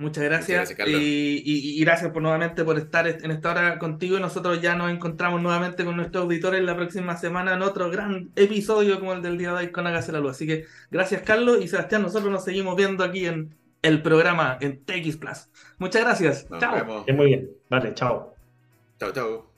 [0.00, 4.74] Muchas gracias, y, gracias por nuevamente por estar en esta hora contigo y nosotros ya
[4.74, 9.20] nos encontramos nuevamente con nuestros auditores la próxima semana en otro gran episodio como el
[9.20, 10.30] del día de hoy con Hágase la Luz.
[10.30, 14.82] Así que gracias Carlos y Sebastián, nosotros nos seguimos viendo aquí en el programa en
[14.86, 15.50] TX Plus.
[15.76, 16.48] Muchas gracias.
[16.58, 17.04] chao.
[17.14, 17.50] Muy bien.
[17.68, 18.34] Vale, chao.
[18.98, 19.49] Chao, chao.